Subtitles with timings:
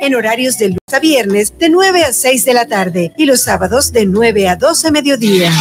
[0.00, 3.42] en horarios de lunes a viernes de 9 a 6 de la tarde y los
[3.42, 5.52] sábados de 9 a 12 mediodía.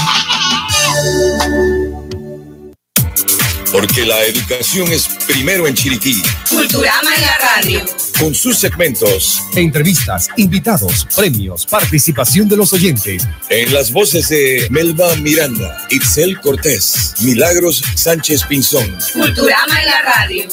[3.72, 6.22] Porque la educación es primero en Chiriquí.
[6.50, 7.86] Culturama en la radio.
[8.18, 9.42] Con sus segmentos.
[9.54, 13.28] Entrevistas, invitados, premios, participación de los oyentes.
[13.50, 18.98] En las voces de Melba Miranda, Itzel Cortés, Milagros Sánchez Pinzón.
[19.14, 20.48] Culturama en la radio.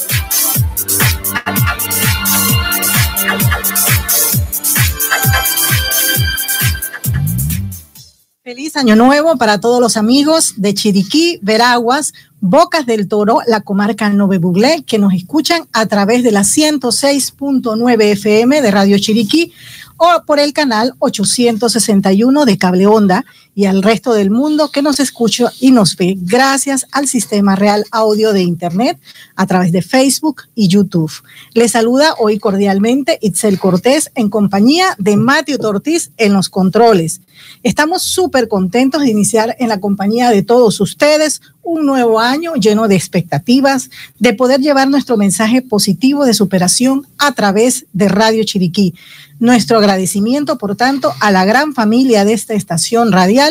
[8.43, 14.09] Feliz año nuevo para todos los amigos de Chiriquí, Veraguas, Bocas del Toro, la comarca
[14.09, 19.53] Nove Buglé, que nos escuchan a través de la 106.9 FM de Radio Chiriquí
[19.95, 23.23] o por el canal 861 de Cable Onda
[23.55, 27.85] y al resto del mundo que nos escucha y nos ve gracias al sistema real
[27.91, 28.99] audio de Internet
[29.35, 31.11] a través de Facebook y YouTube.
[31.53, 37.21] Les saluda hoy cordialmente Itzel Cortés en compañía de Mateo Tortiz en los controles.
[37.61, 42.87] Estamos súper contentos de iniciar en la compañía de todos ustedes un nuevo año lleno
[42.87, 48.93] de expectativas, de poder llevar nuestro mensaje positivo de superación a través de Radio Chiriquí.
[49.39, 53.42] Nuestro agradecimiento, por tanto, a la gran familia de esta estación radial,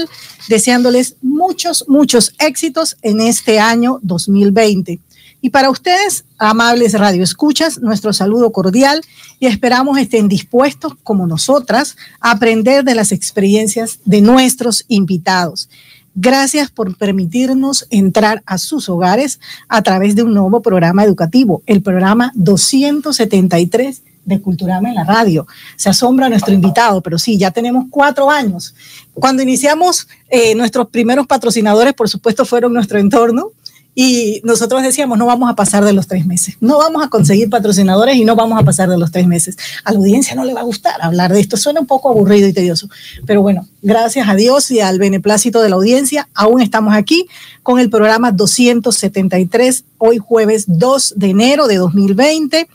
[0.49, 5.01] deseándoles muchos, muchos éxitos en este año 2020.
[5.45, 9.03] Y para ustedes, amables radioescuchas, nuestro saludo cordial
[9.41, 15.69] y esperamos estén dispuestos, como nosotras, a aprender de las experiencias de nuestros invitados.
[16.15, 21.83] Gracias por permitirnos entrar a sus hogares a través de un nuevo programa educativo, el
[21.83, 25.47] programa 273 de Culturama en la radio.
[25.77, 28.75] Se asombra nuestro invitado, pero sí, ya tenemos cuatro años.
[29.15, 33.53] Cuando iniciamos, eh, nuestros primeros patrocinadores, por supuesto, fueron nuestro entorno.
[33.95, 37.51] Y nosotros decíamos, no vamos a pasar de los tres meses, no vamos a conseguir
[37.51, 39.59] patrocinadores y no vamos a pasar de los tres meses.
[39.85, 42.49] A la audiencia no le va a gustar hablar de esto, suena un poco aburrido
[42.49, 42.89] y tedioso,
[43.27, 47.27] pero bueno, gracias a Dios y al beneplácito de la audiencia, aún estamos aquí
[47.63, 52.69] con el programa 273, hoy jueves 2 de enero de 2020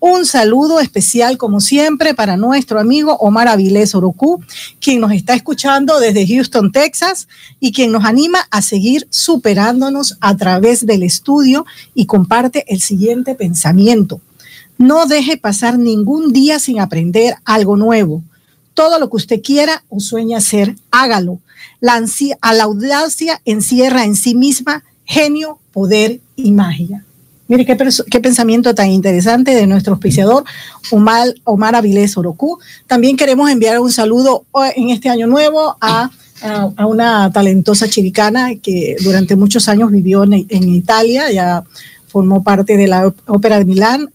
[0.00, 4.42] un saludo especial, como siempre, para nuestro amigo Omar Avilés Orocu,
[4.80, 7.28] quien nos está escuchando desde Houston, Texas,
[7.60, 13.34] y quien nos anima a seguir superándonos a través del estudio y comparte el siguiente
[13.34, 14.22] pensamiento.
[14.78, 18.22] No deje pasar ningún día sin aprender algo nuevo.
[18.72, 21.40] Todo lo que usted quiera o sueña hacer, hágalo.
[21.80, 27.04] La, la audacia encierra en sí misma genio, poder y magia.
[27.50, 30.44] Mire qué, pensamiento tan interesante de nuestro auspiciador
[30.92, 32.60] Omar, Omar Avilés Orocu.
[32.86, 34.44] También queremos enviar un saludo
[34.76, 36.10] en este año nuevo a,
[36.86, 41.64] una talentosa chiricana que durante muchos años vivió en, Italia, ya
[42.06, 44.08] formó parte de la Ópera de Milán,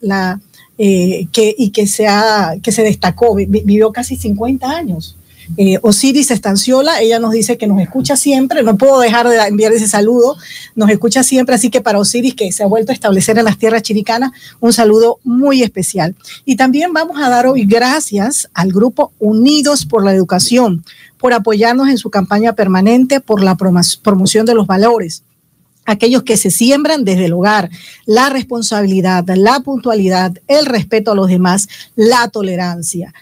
[0.78, 5.18] eh, y que se destacó, vivió casi 50 años
[5.58, 9.72] eh, Osiris Estanciola, ella nos dice que nos escucha siempre, no puedo dejar de enviar
[9.74, 10.38] ese saludo,
[10.76, 13.58] nos escucha siempre, así que para Osiris, que se ha vuelto a establecer en las
[13.58, 16.16] tierras chiricanas, un saludo muy especial.
[16.46, 20.84] Y también vamos a dar hoy gracias al grupo Unidos por la Educación,
[21.18, 25.24] por apoyarnos en su campaña permanente por la promoción de los valores
[25.86, 27.70] aquellos que se siembran desde el hogar,
[28.06, 33.14] la responsabilidad, la puntualidad, el respeto a los demás, la tolerancia.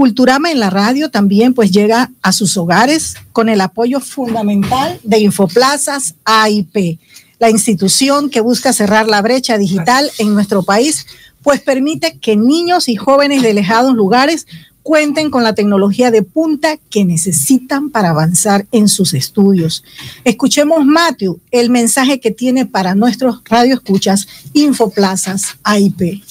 [0.00, 5.18] Culturama en la radio también pues llega a sus hogares con el apoyo fundamental de
[5.18, 6.98] Infoplazas AIP,
[7.38, 11.04] la institución que busca cerrar la brecha digital en nuestro país,
[11.42, 14.46] pues permite que niños y jóvenes de lejados lugares
[14.82, 19.84] cuenten con la tecnología de punta que necesitan para avanzar en sus estudios.
[20.24, 26.22] Escuchemos, Matthew, el mensaje que tiene para nuestros radioescuchas Infoplazas AIP.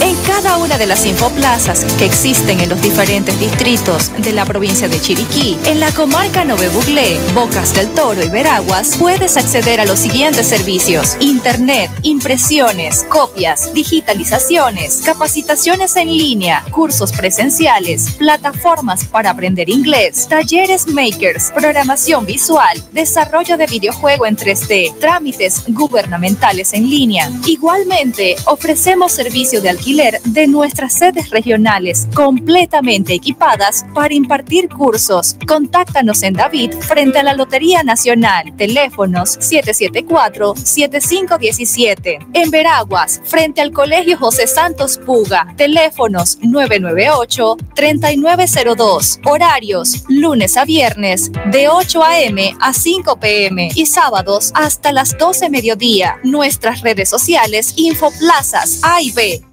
[0.00, 4.86] En cada una de las infoplazas que existen en los diferentes distritos de la provincia
[4.88, 9.86] de Chiriquí, en la comarca Nove Buglé, Bocas del Toro y Veraguas, puedes acceder a
[9.86, 19.68] los siguientes servicios: Internet, impresiones, copias, digitalizaciones, capacitaciones en línea, cursos presenciales, plataformas para aprender
[19.68, 27.30] inglés, talleres makers, programación visual, desarrollo de videojuego en 3D, trámites gubernamentales en línea.
[27.46, 35.36] Igualmente, ofrecemos servicio de alquiler de nuestras sedes regionales completamente equipadas para impartir cursos.
[35.46, 38.56] Contáctanos en David frente a la Lotería Nacional.
[38.56, 42.26] Teléfonos 774-7517.
[42.34, 45.54] En Veraguas, frente al Colegio José Santos Puga.
[45.56, 49.20] Teléfonos 998-3902.
[49.24, 52.56] Horarios lunes a viernes de 8 a.m.
[52.60, 53.70] a 5 p.m.
[53.76, 56.18] y sábados hasta las 12 mediodía.
[56.24, 59.44] Nuestras redes sociales Infoplazas A y B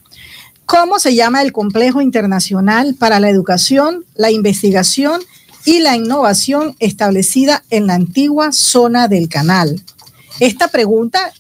[0.65, 5.21] ¿Cómo se llama el complejo internacional para la educación, la investigación
[5.65, 9.83] y la innovación establecida en la antigua zona del canal?
[10.41, 11.33] Esta pregunta,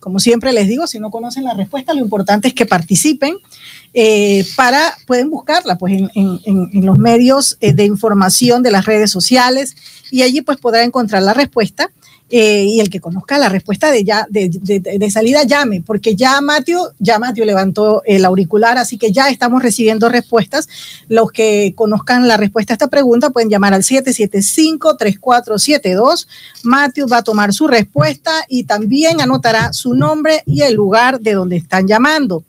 [0.00, 3.36] como siempre les digo, si no conocen la respuesta, lo importante es que participen.
[3.92, 9.10] Eh, para, pueden buscarla pues en, en los medios eh, de información de las redes
[9.10, 9.76] sociales
[10.10, 11.90] y allí pues podrá encontrar la respuesta
[12.32, 16.40] eh, y el que conozca la respuesta de, ya, de, de, salida llame, porque ya
[16.40, 20.68] Mateo, ya Mateo levantó el auricular, así que ya estamos recibiendo respuestas.
[21.08, 26.28] Los que conozcan la respuesta a esta pregunta pueden llamar al 775-3472.
[26.62, 31.32] Mateo va a tomar su respuesta y también anotará su nombre y el lugar de
[31.32, 32.44] donde están llamando.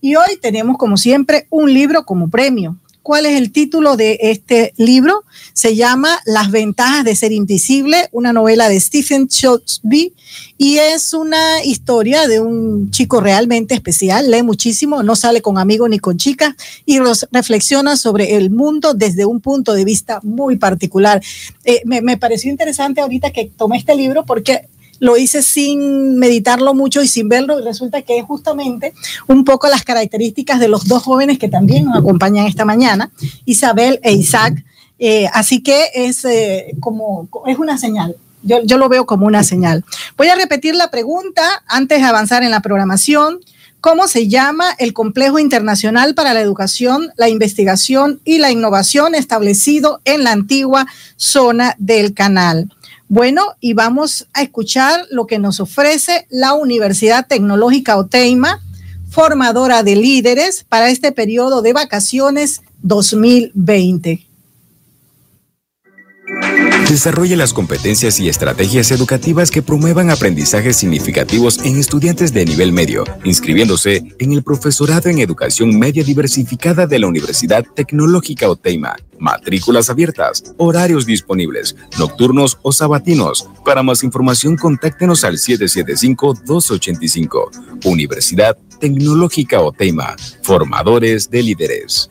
[0.00, 2.76] Y hoy tenemos, como siempre, un libro como premio
[3.06, 5.22] cuál es el título de este libro.
[5.52, 10.12] Se llama Las ventajas de ser invisible, una novela de Stephen Chosby
[10.58, 15.88] y es una historia de un chico realmente especial, lee muchísimo, no sale con amigos
[15.88, 16.98] ni con chicas y
[17.30, 21.22] reflexiona sobre el mundo desde un punto de vista muy particular.
[21.64, 24.66] Eh, me, me pareció interesante ahorita que tomé este libro porque
[24.98, 28.92] lo hice sin meditarlo mucho y sin verlo y resulta que es justamente
[29.26, 33.10] un poco las características de los dos jóvenes que también nos acompañan esta mañana,
[33.44, 34.64] Isabel e Isaac.
[34.98, 38.16] Eh, así que es eh, como, es una señal.
[38.42, 39.84] Yo, yo lo veo como una señal.
[40.16, 43.40] Voy a repetir la pregunta antes de avanzar en la programación.
[43.80, 50.00] ¿Cómo se llama el Complejo Internacional para la Educación, la Investigación y la Innovación establecido
[50.04, 52.72] en la antigua zona del canal?
[53.08, 58.60] Bueno, y vamos a escuchar lo que nos ofrece la Universidad Tecnológica Oteima,
[59.10, 64.26] formadora de líderes para este periodo de vacaciones 2020.
[66.88, 73.02] Desarrolle las competencias y estrategias educativas que promuevan aprendizajes significativos en estudiantes de nivel medio,
[73.24, 78.94] inscribiéndose en el profesorado en educación media diversificada de la Universidad Tecnológica Oteima.
[79.18, 83.48] Matrículas abiertas, horarios disponibles, nocturnos o sabatinos.
[83.64, 87.84] Para más información, contáctenos al 775-285.
[87.84, 92.10] Universidad Tecnológica Oteima, formadores de líderes.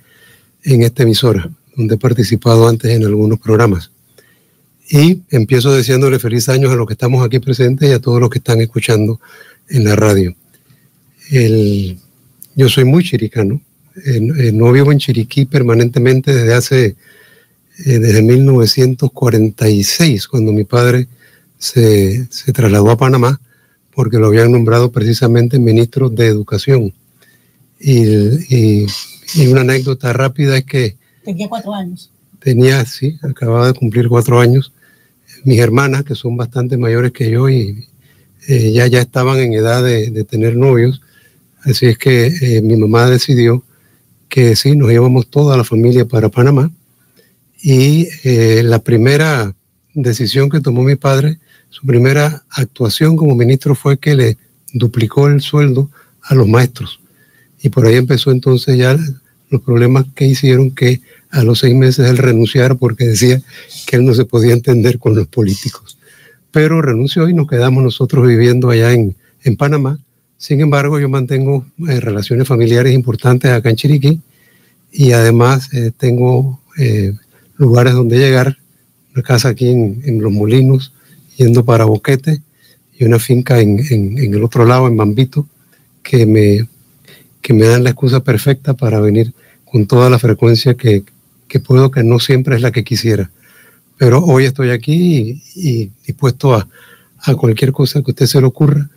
[0.62, 3.90] en esta emisora, donde he participado antes en algunos programas.
[4.88, 8.30] Y empiezo deseándole feliz años a los que estamos aquí presentes y a todos los
[8.30, 9.20] que están escuchando
[9.68, 10.36] en la radio.
[11.32, 11.98] El,
[12.54, 13.60] yo soy muy chiricano,
[14.52, 16.96] no vivo en Chiriquí permanentemente desde hace,
[17.86, 21.08] eh, desde 1946, cuando mi padre
[21.58, 23.40] se, se, trasladó a Panamá,
[23.94, 26.92] porque lo habían nombrado precisamente ministro de Educación.
[27.78, 28.04] Y,
[28.54, 28.86] y,
[29.48, 30.96] una anécdota rápida es que...
[31.24, 32.10] Tenía cuatro años.
[32.40, 34.72] Tenía, sí, acababa de cumplir cuatro años.
[35.44, 37.86] Mis hermanas, que son bastante mayores que yo y
[38.48, 41.00] eh, ya, ya estaban en edad de, de tener novios,
[41.62, 43.62] así es que eh, mi mamá decidió
[44.28, 46.70] que sí, nos llevamos toda la familia para Panamá.
[47.62, 49.54] Y eh, la primera
[49.94, 51.38] decisión que tomó mi padre,
[51.68, 54.38] su primera actuación como ministro fue que le
[54.72, 55.90] duplicó el sueldo
[56.22, 57.00] a los maestros.
[57.62, 58.96] Y por ahí empezó entonces ya
[59.50, 61.00] los problemas que hicieron que
[61.30, 63.42] a los seis meses él renunciara porque decía
[63.86, 65.98] que él no se podía entender con los políticos.
[66.50, 69.14] Pero renunció y nos quedamos nosotros viviendo allá en,
[69.44, 69.98] en Panamá
[70.40, 74.22] sin embargo, yo mantengo eh, relaciones familiares importantes acá en Chiriquí
[74.90, 77.12] y además eh, tengo eh,
[77.60, 78.56] lugares donde llegar,
[79.14, 80.94] una casa aquí en, Los Molinos,
[81.36, 82.40] yendo para Boquete,
[82.98, 85.46] y una finca en, el otro lado, en Bambito,
[86.02, 86.66] que me,
[87.42, 89.34] que me dan la excusa perfecta para venir
[89.66, 91.04] con toda la frecuencia que,
[91.64, 93.30] puedo, que no siempre es la que quisiera.
[93.98, 96.66] Pero hoy estoy aquí y, dispuesto a,
[97.18, 98.88] a cualquier cosa que a usted se le ocurra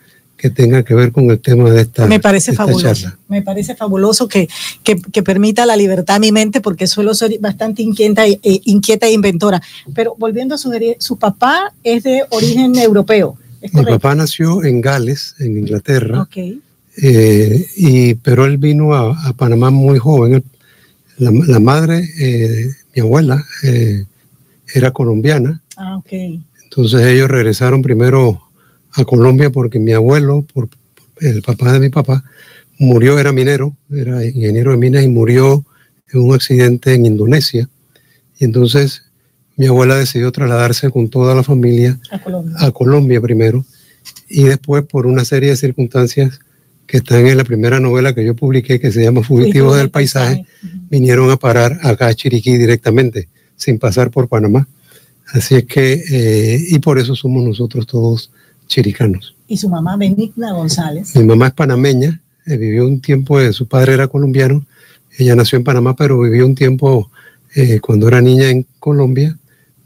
[0.43, 3.13] que tenga que ver con el tema de esta Me parece fabuloso.
[3.29, 4.50] Me parece fabuloso que,
[4.83, 9.13] que, permita la libertad a mi mente porque suelo ser bastante inquieta, e, inquieta e
[9.13, 9.62] inventora.
[9.95, 13.38] Pero volviendo a sugerir, su papá es de origen europeo.
[13.71, 16.23] Mi papá nació en Gales, en Inglaterra.
[16.23, 16.59] Okay.
[17.01, 20.43] Eh, y, pero él vino a, Panamá muy joven.
[21.19, 24.03] La, madre, eh, mi abuela, eh,
[24.73, 25.62] era colombiana.
[25.77, 26.43] Ah, okay.
[26.65, 28.42] Entonces ellos regresaron primero
[28.93, 30.69] a Colombia porque mi abuelo, por,
[31.19, 32.23] el papá de mi papá,
[32.79, 35.65] murió, era minero, era ingeniero de minas y murió
[36.12, 37.69] en un accidente en Indonesia.
[38.39, 39.03] Y entonces
[39.55, 42.00] mi abuela decidió trasladarse con toda la familia
[42.57, 43.65] a Colombia, primero
[44.27, 46.39] y después por una serie de circunstancias
[46.88, 50.45] que están en la primera novela que yo publiqué que se llama Fugitivos del Paisaje,
[50.89, 54.67] vinieron a parar acá a Chiriquí directamente, sin pasar por Panamá.
[55.27, 58.31] Así es que, eh, y por eso somos nosotros todos
[58.67, 59.36] chiricanos.
[59.48, 61.15] ¿Y su mamá Benigna González?
[61.15, 64.65] Mi mamá es panameña, eh, vivió un tiempo, eh, su padre era colombiano,
[65.17, 67.10] ella nació en Panamá, pero vivió un tiempo
[67.55, 69.38] eh, cuando era niña en Colombia,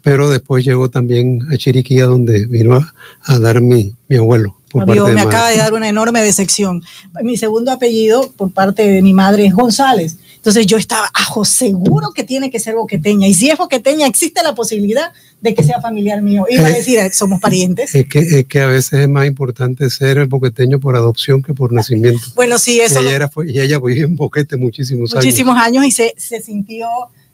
[0.01, 2.79] pero después llegó también a Chiriquí, donde vino
[3.23, 4.55] a, dar mi, mi abuelo.
[4.73, 6.81] me acaba de dar una enorme decepción.
[7.21, 10.17] Mi segundo apellido por parte de mi madre es González.
[10.37, 13.27] Entonces yo estaba, ajo, seguro que tiene que ser boqueteña.
[13.27, 16.45] Y si es boqueteña, existe la posibilidad de que sea familiar mío.
[16.49, 17.93] Iba a decir, somos parientes.
[17.93, 21.53] Es que, es que a veces es más importante ser el boqueteño por adopción que
[21.53, 22.21] por nacimiento.
[22.35, 23.01] Bueno, sí, eso.
[23.03, 25.25] Y ella, y ella vivió en Boquete muchísimos, años.
[25.25, 26.87] Muchísimos años y se, se sintió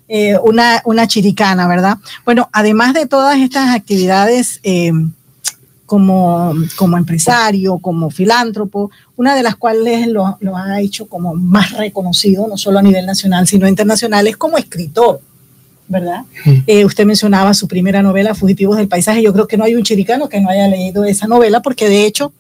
[0.08, 1.98] eh, una, una chiricana, ¿verdad?
[2.26, 4.60] Bueno, además de todas estas actividades.
[4.64, 4.92] Eh,
[5.94, 11.74] como, como empresario, como filántropo, una de las cuales lo, lo, ha hecho como más
[11.78, 15.22] reconocido, no solo a nivel nacional, sino internacional, es como escritor,
[15.88, 16.22] ¿verdad?
[16.66, 19.84] Eh, usted mencionaba su primera novela, Fugitivos del Paisaje, yo creo que no hay un
[19.84, 22.34] chiricano que no haya leído esa novela, porque de hecho...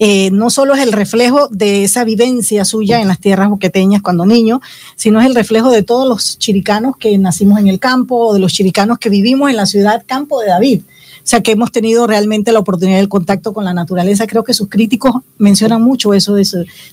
[0.00, 4.26] Eh, no solo es el reflejo de esa vivencia suya en las tierras boqueteñas cuando
[4.26, 4.60] niño,
[4.96, 8.40] sino es el reflejo de todos los chiricanos que nacimos en el campo o de
[8.40, 10.82] los chiricanos que vivimos en la ciudad Campo de David,
[11.30, 14.26] sea, que hemos tenido realmente la oportunidad del contacto con la naturaleza.
[14.26, 16.44] Creo que sus críticos mencionan mucho eso de,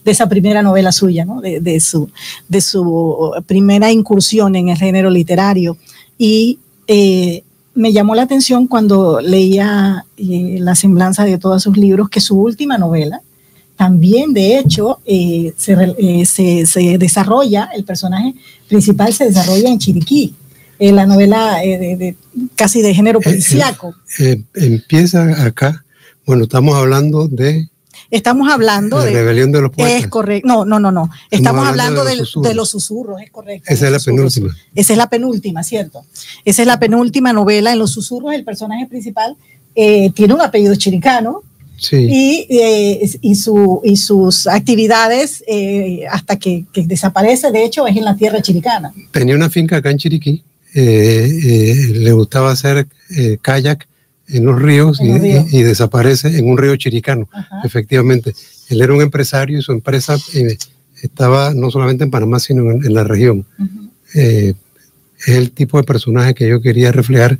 [0.06, 1.42] esa primera novela suya, ¿no?
[1.42, 2.10] de, su,
[2.48, 5.78] de su primera incursión en el género literario.
[6.18, 12.10] Y eh, me llamó la atención cuando leía eh, la semblanza de todos sus libros
[12.10, 13.22] que su última novela,
[13.76, 18.34] también de hecho eh, se, se, se, desarrolla, el personaje
[18.68, 20.34] principal se desarrolla en Chiriquí.
[20.80, 22.16] Eh, la novela eh, de, de-
[22.56, 23.96] casi de género policíaco.
[24.20, 25.84] Eh, empieza acá,
[26.26, 27.70] bueno, estamos hablando de
[28.10, 29.12] Estamos hablando la de...
[29.12, 30.04] rebelión de los poetas.
[30.04, 30.48] Es correcto.
[30.48, 31.10] No, no, no, no.
[31.30, 32.56] Estamos hablando, hablando de los de, susurros.
[32.56, 33.66] los susurros, es correcto.
[33.74, 34.34] Esa es la susurros.
[34.34, 34.62] penúltima.
[34.76, 36.06] Esa es la penúltima, ¿cierto?
[36.46, 37.74] Esa es la penúltima novela.
[37.74, 39.36] En Los Susurros, el personaje principal
[39.76, 41.42] eh, tiene un apellido chiricano
[41.80, 41.98] Sí.
[42.10, 47.96] y, eh, y, su, y sus actividades eh, hasta que, que desaparece, de hecho, es
[47.98, 48.94] en la tierra chiricana.
[49.12, 50.44] tenía una finca acá en Chiriquí, eh, eh,
[50.74, 53.88] le gustaba hacer eh, kayak
[54.30, 55.54] en los ríos, En y, los ríos.
[55.54, 57.62] y- y desaparece en un río chiricano, Ajá.
[57.64, 58.34] efectivamente.
[58.70, 60.58] Él era un empresario y su empresa eh,
[61.02, 63.46] estaba no solamente en Panamá, sino en, en la región.
[64.14, 64.54] Eh,
[65.20, 67.40] es el tipo de personaje que yo quería reflejar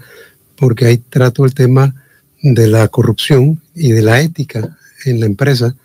[0.56, 1.94] porque ahí trato el tema
[2.42, 5.76] de la corrupción y de la ética en la empresa,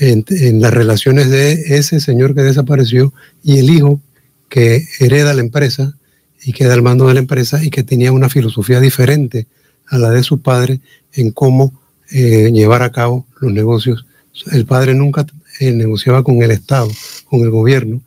[0.00, 3.12] en, en las relaciones de ese señor que desapareció
[3.44, 4.00] y el hijo
[4.48, 5.94] que hereda la empresa
[6.44, 9.46] y queda al mando de la empresa y que tenía una filosofía diferente
[9.88, 10.80] a la de su padre
[11.12, 11.72] en cómo
[12.10, 14.06] eh, llevar a cabo los negocios.
[14.50, 15.26] El padre nunca
[15.60, 16.90] eh, negociaba con el Estado,
[17.26, 18.00] con el gobierno,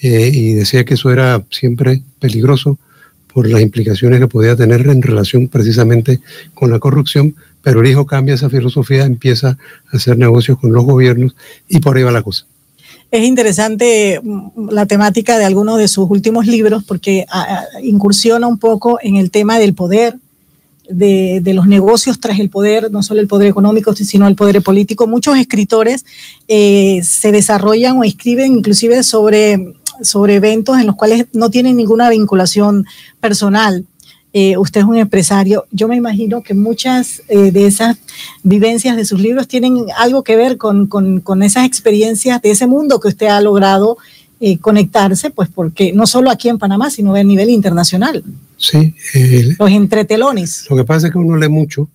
[0.00, 2.78] eh, y decía que eso era siempre peligroso
[3.32, 6.20] por las implicaciones que podía tener en relación precisamente
[6.54, 9.56] con la corrupción, pero el hijo cambia esa filosofía, empieza
[9.90, 11.34] a hacer negocios con los gobiernos
[11.68, 12.46] y por ahí va la cosa.
[13.12, 18.48] Es interesante mm, la temática de algunos de sus últimos libros porque ah, ah, incursiona
[18.48, 20.16] un poco en el tema del poder,
[20.88, 25.06] de, los negocios tras el poder, no solo el poder económico, sino el poder político.
[25.06, 26.06] Muchos escritores
[26.48, 32.08] eh, se desarrollan o escriben inclusive sobre, sobre eventos en los cuales no tienen ninguna
[32.08, 32.86] vinculación
[33.20, 33.84] personal.
[34.34, 35.66] Eh, usted es un empresario.
[35.70, 37.98] Yo me imagino que muchas eh, de esas
[38.42, 42.66] vivencias de sus libros tienen algo que ver con, con, con esas experiencias de ese
[42.66, 43.98] mundo que usted ha logrado
[44.40, 48.24] eh, conectarse, pues porque no solo aquí en Panamá, sino a nivel internacional.
[48.56, 48.94] Sí,
[49.58, 50.66] Los entretelones.
[50.70, 51.88] Lo que pasa es que uno lee mucho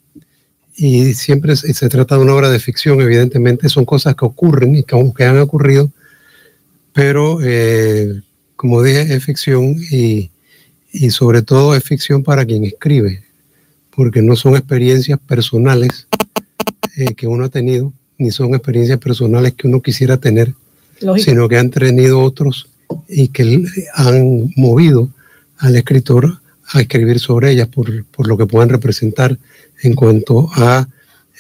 [0.75, 4.83] y siempre se, trata de una obra de ficción, evidentemente son cosas que ocurren y
[4.83, 5.91] que, que han ocurrido,
[6.93, 7.39] pero
[8.55, 10.29] como dije, es ficción y,
[10.99, 13.23] y sobre todo es ficción para quien escribe,
[13.95, 16.07] porque no son experiencias personales
[16.97, 20.53] eh, que uno ha tenido, ni son experiencias personales que uno quisiera tener,
[21.01, 21.29] Lógico.
[21.29, 22.69] sino que han tenido otros
[23.07, 25.09] y que han movido
[25.57, 26.39] al escritor
[26.73, 29.37] a escribir sobre ellas por, por lo que puedan representar
[29.83, 30.87] en cuanto a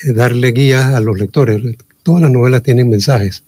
[0.03, 1.61] eh, darle guías a los lectores.
[2.03, 3.43] Todas las novelas tienen mensajes.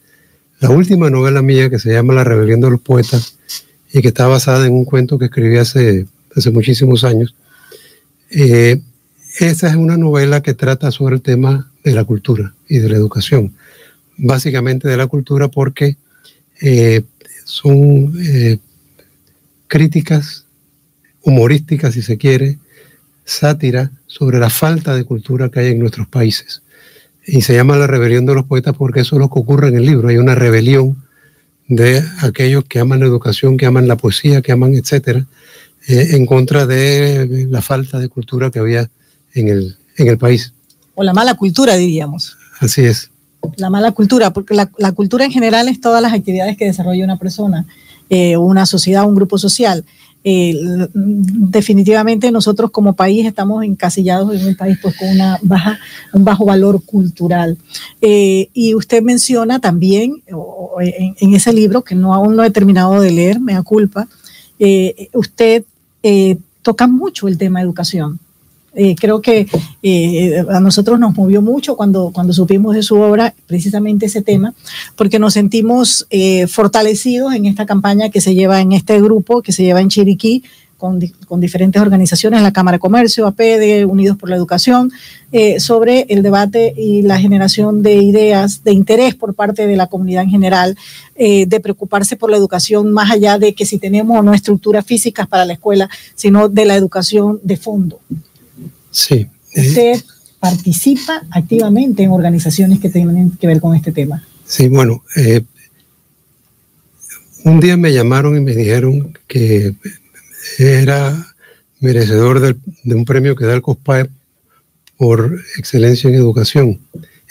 [0.59, 3.37] La última novela mía que se llama La rebelión de los poetas
[3.91, 7.35] y que está basada en un cuento que escribí hace, hace muchísimos años,
[8.29, 8.81] eh,
[9.39, 13.53] es una novela que trata sobre el tema de la cultura y de la educación.
[14.17, 15.97] Básicamente de la cultura porque
[16.61, 17.03] eh,
[17.45, 18.57] son eh,
[19.67, 20.45] críticas
[21.21, 22.57] humorísticas, si se quiere,
[23.23, 26.61] sátira sobre la falta de cultura que hay en nuestros países.
[27.25, 29.77] Y se llama la rebelión de los poetas porque eso es lo que ocurre en
[29.77, 30.09] el libro.
[30.09, 30.97] Hay una rebelión
[31.69, 35.25] de aquellos que aman la educación, que aman la poesía, que aman, etcétera,
[35.87, 38.89] eh, en contra de la falta de cultura que había
[39.33, 40.51] en el, en el país.
[40.95, 42.35] O la mala cultura, diríamos.
[42.59, 43.11] Así es.
[43.55, 47.05] La mala cultura, porque la, la cultura en general es todas las actividades que desarrolla
[47.05, 47.65] una persona,
[48.09, 49.85] eh, una sociedad, un grupo social.
[50.23, 50.53] Eh,
[50.93, 55.79] definitivamente nosotros como país estamos encasillados en un país pues con una baja,
[56.13, 57.57] un bajo valor cultural.
[58.01, 62.99] Eh, y usted menciona también o- en ese libro que no aún no he terminado
[63.01, 64.07] de leer, me da culpa,
[64.59, 65.63] eh, usted
[66.03, 68.19] eh, toca mucho el tema de educación.
[68.99, 69.47] Creo que
[69.83, 74.53] eh, a nosotros nos movió mucho cuando, cuando supimos de su obra precisamente ese tema,
[74.95, 79.51] porque nos sentimos eh, fortalecidos en esta campaña que se lleva en este grupo, que
[79.51, 80.43] se lleva en Chiriquí,
[80.77, 84.91] con, di- con diferentes organizaciones, la Cámara de Comercio, APD, Unidos por la Educación,
[85.33, 89.87] eh, sobre el debate y la generación de ideas, de interés por parte de la
[89.87, 90.77] comunidad en general,
[91.15, 94.85] eh, de preocuparse por la educación más allá de que si tenemos o no estructuras
[94.85, 97.99] físicas para la escuela, sino de la educación de fondo.
[98.91, 99.27] Sí.
[99.55, 100.01] Usted
[100.39, 104.23] participa activamente en organizaciones que tienen que ver con este tema.
[104.45, 105.41] Sí, bueno, eh,
[107.43, 109.75] un día me llamaron y me dijeron que
[110.57, 111.33] era
[111.79, 114.09] merecedor de un premio que da el COSPAE
[114.97, 116.79] por excelencia en educación,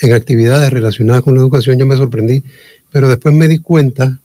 [0.00, 1.78] en actividades relacionadas con la educación.
[1.78, 2.42] Yo me sorprendí,
[2.90, 4.18] pero después me di cuenta,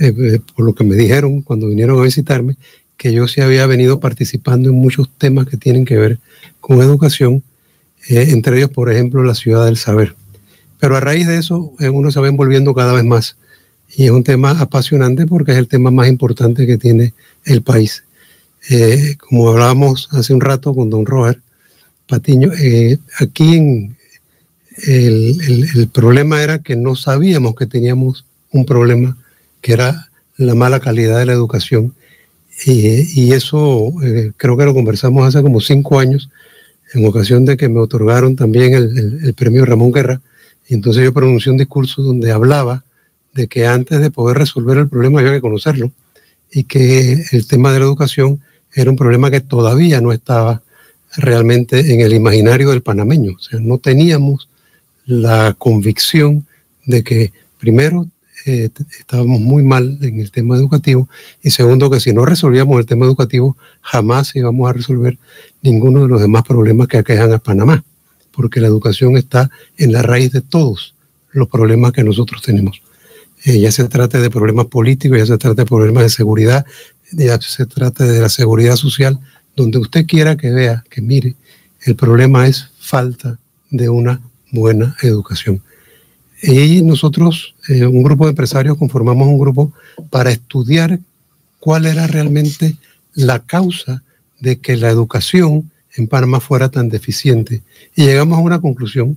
[0.00, 2.56] eh, eh, por lo que me dijeron cuando vinieron a visitarme,
[2.96, 6.18] que yo sí había venido participando en muchos temas que tienen que ver
[6.60, 7.42] con educación,
[8.08, 10.14] eh, entre ellos, por ejemplo, la ciudad del saber.
[10.78, 13.36] Pero a raíz de eso, eh, uno se va envolviendo cada vez más.
[13.96, 18.04] Y es un tema apasionante porque es el tema más importante que tiene el país.
[18.70, 21.38] Eh, como hablábamos hace un rato con don Robert
[22.06, 22.50] Patiño,
[23.18, 23.90] aquí
[24.86, 29.16] el, problema era que no sabíamos que teníamos un problema
[29.60, 31.94] que era la mala calidad de la educación.
[32.66, 33.92] Y eso
[34.36, 36.30] creo que lo conversamos hace como cinco años,
[36.92, 40.20] en ocasión de que me otorgaron también el, el premio Ramón Guerra.
[40.68, 42.84] Y entonces yo pronuncié un discurso donde hablaba
[43.34, 45.90] de que antes de poder resolver el problema había que conocerlo
[46.50, 48.40] y que el tema de la educación
[48.72, 50.62] era un problema que todavía no estaba
[51.16, 53.34] realmente en el imaginario del panameño.
[53.36, 54.48] O sea, no teníamos
[55.04, 56.46] la convicción
[56.86, 58.06] de que primero
[58.46, 61.08] eh, estábamos muy mal en el tema educativo
[61.42, 65.18] y segundo que si no resolvíamos el tema educativo jamás íbamos a resolver
[65.62, 67.82] ninguno de los demás problemas que aquejan a Panamá,
[68.32, 70.94] porque la educación está en la raíz de todos
[71.32, 72.82] los problemas que nosotros tenemos.
[73.44, 76.66] Eh, ya se trata de problemas políticos, ya se trata de problemas de seguridad,
[77.12, 79.18] ya se trata de la seguridad social,
[79.56, 81.34] donde usted quiera que vea, que mire,
[81.82, 83.38] el problema es falta
[83.70, 85.62] de una buena educación.
[86.46, 89.72] Y nosotros, eh, un grupo de empresarios, conformamos un grupo
[90.10, 91.00] para estudiar
[91.58, 92.76] cuál era realmente
[93.14, 94.02] la causa
[94.40, 97.62] de que la educación en Panamá fuera tan deficiente.
[97.96, 99.16] Y llegamos a una conclusión,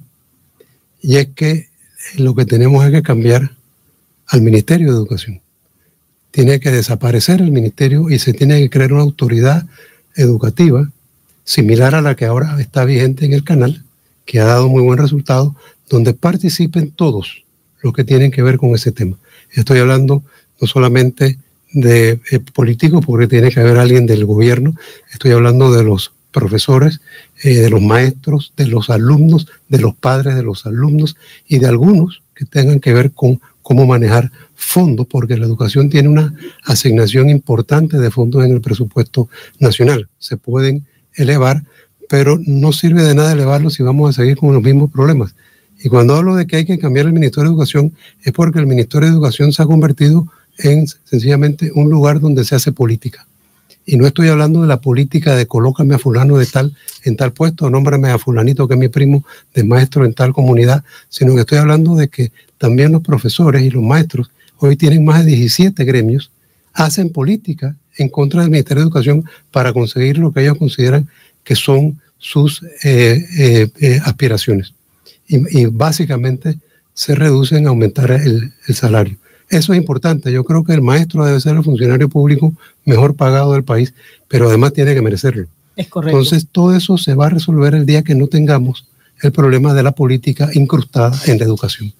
[1.01, 1.67] y es que
[2.15, 3.51] lo que tenemos es que cambiar
[4.27, 5.41] al Ministerio de Educación.
[6.31, 9.65] Tiene que desaparecer el ministerio y se tiene que crear una autoridad
[10.15, 10.89] educativa
[11.43, 13.83] similar a la que ahora está vigente en el canal,
[14.25, 15.55] que ha dado muy buen resultado,
[15.89, 17.43] donde participen todos
[17.81, 19.17] los que tienen que ver con ese tema.
[19.51, 20.23] Estoy hablando
[20.59, 21.37] no solamente
[21.73, 24.75] de eh, políticos, porque tiene que haber alguien del gobierno,
[25.11, 27.01] estoy hablando de los profesores,
[27.43, 31.15] eh, de los maestros, de los alumnos, de los padres de los alumnos
[31.47, 36.09] y de algunos que tengan que ver con cómo manejar fondos, porque la educación tiene
[36.09, 40.07] una asignación importante de fondos en el presupuesto nacional.
[40.19, 41.63] Se pueden elevar,
[42.07, 45.35] pero no sirve de nada elevarlos si vamos a seguir con los mismos problemas.
[45.87, 48.67] Y cuando hablo de que hay que cambiar el Ministerio de Educación, es porque el
[48.67, 53.25] Ministerio de Educación se ha convertido en sencillamente un lugar donde se hace política.
[53.85, 57.31] Y no estoy hablando de la política de colócame a fulano de tal en tal
[57.31, 59.23] puesto, nómbrame a fulanito que es mi primo
[59.53, 63.69] de maestro en tal comunidad, sino que estoy hablando de que también los profesores y
[63.69, 66.31] los maestros hoy tienen más de 17 gremios,
[66.73, 71.07] hacen política en contra del Ministerio de Educación para conseguir lo que ellos consideran
[71.45, 74.73] que son sus eh, eh, eh, aspiraciones.
[75.27, 76.57] Y, básicamente
[76.93, 79.17] se reducen a aumentar el salario.
[79.49, 80.31] Eso es importante.
[80.31, 82.53] Yo creo que el maestro debe ser el funcionario público
[82.85, 83.93] mejor pagado del país,
[84.27, 85.47] pero además tiene que merecerlo.
[85.75, 86.17] Es correcto.
[86.17, 88.87] Entonces, todo eso se va a resolver el día que no tengamos
[89.21, 91.93] el problema de la política incrustada en la educación.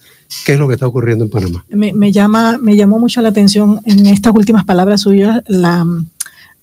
[0.45, 1.65] ¿Qué es lo que está ocurriendo en Panamá?
[1.69, 5.85] Me, llama, me llamó mucho la atención en estas últimas palabras suyas la,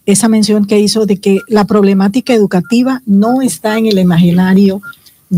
[0.05, 4.83] esa mención que hizo de que la problemática educativa no está en el imaginario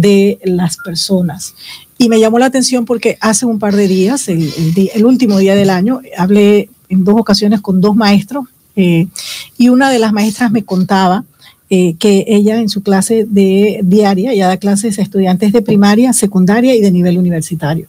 [0.00, 1.54] de las personas.
[1.98, 5.70] Y me llamó la atención porque hace un par de días, el, último día del
[5.70, 9.08] año, hablé en dos ocasiones con dos maestros eh,
[9.56, 11.24] y una de las maestras me contaba
[11.70, 16.12] eh, que ella en su clase de diaria ya da clases a estudiantes de primaria,
[16.12, 17.88] secundaria y de nivel universitario.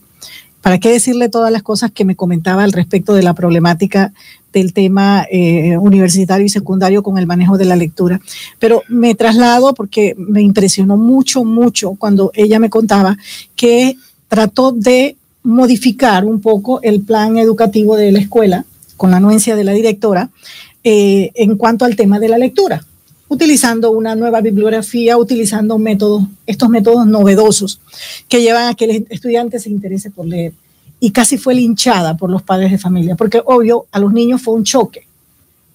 [0.68, 4.12] ¿Para qué decirle todas las cosas que me comentaba al respecto de la problemática
[4.52, 8.20] del tema eh, universitario y secundario con el manejo de la lectura?
[8.58, 13.16] Pero me traslado porque me impresionó mucho, mucho cuando ella me contaba
[13.56, 13.96] que
[14.28, 18.66] trató de modificar un poco el plan educativo de la escuela
[18.98, 20.28] con la anuencia de la directora
[20.84, 22.84] eh, en cuanto al tema de la lectura
[23.28, 27.80] utilizando una nueva bibliografía, utilizando métodos, estos métodos novedosos
[28.28, 30.52] que llevan a que el estudiante se interese por leer.
[31.00, 34.54] Y casi fue linchada por los padres de familia, porque obvio a los niños fue
[34.54, 35.06] un choque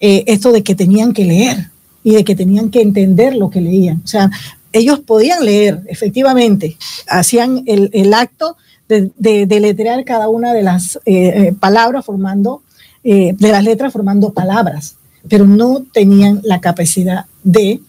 [0.00, 1.70] eh, esto de que tenían que leer
[2.02, 4.02] y de que tenían que entender lo que leían.
[4.04, 4.30] O sea,
[4.72, 8.56] ellos podían leer, efectivamente, hacían el, acto
[8.88, 12.62] de, de, letrear cada una de las eh, eh, palabras formando,
[13.02, 14.96] de las letras formando palabras
[15.28, 17.80] pero no tenían la capacidad de,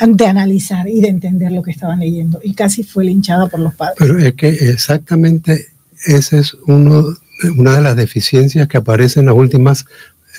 [0.00, 2.40] de analizar y de entender lo que estaban leyendo.
[2.42, 3.96] Y casi fue linchada por los padres.
[3.98, 5.66] Pero es que exactamente
[6.06, 7.14] esa es uno,
[7.56, 9.84] una de las deficiencias que aparecen en las últimas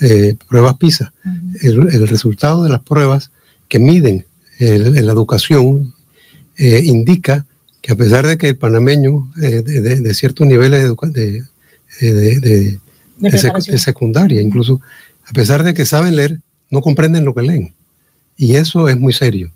[0.00, 1.12] eh, pruebas PISA.
[1.62, 3.30] el, resultado de las pruebas
[3.68, 4.26] que miden
[4.58, 5.94] la educación
[6.58, 7.46] eh, indica
[7.80, 10.82] que a pesar de que el panameño eh, de, ciertos niveles
[11.12, 11.44] de,
[12.00, 12.78] de,
[13.18, 14.82] de secundaria, incluso
[15.26, 17.74] a pesar de que saben leer, no comprenden lo que leen.
[18.40, 19.50] Y eso es muy serio.